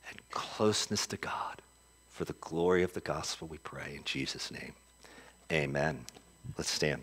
and 0.09 0.19
closeness 0.31 1.07
to 1.09 1.17
God. 1.17 1.63
For 2.11 2.25
the 2.25 2.35
glory 2.35 2.83
of 2.83 2.93
the 2.93 3.01
gospel, 3.01 3.49
we 3.49 3.59
pray 3.59 3.95
in 3.97 4.05
Jesus' 4.05 4.51
name. 4.51 4.75
Amen. 5.51 6.05
Let's 6.57 6.71
stand. 6.71 7.03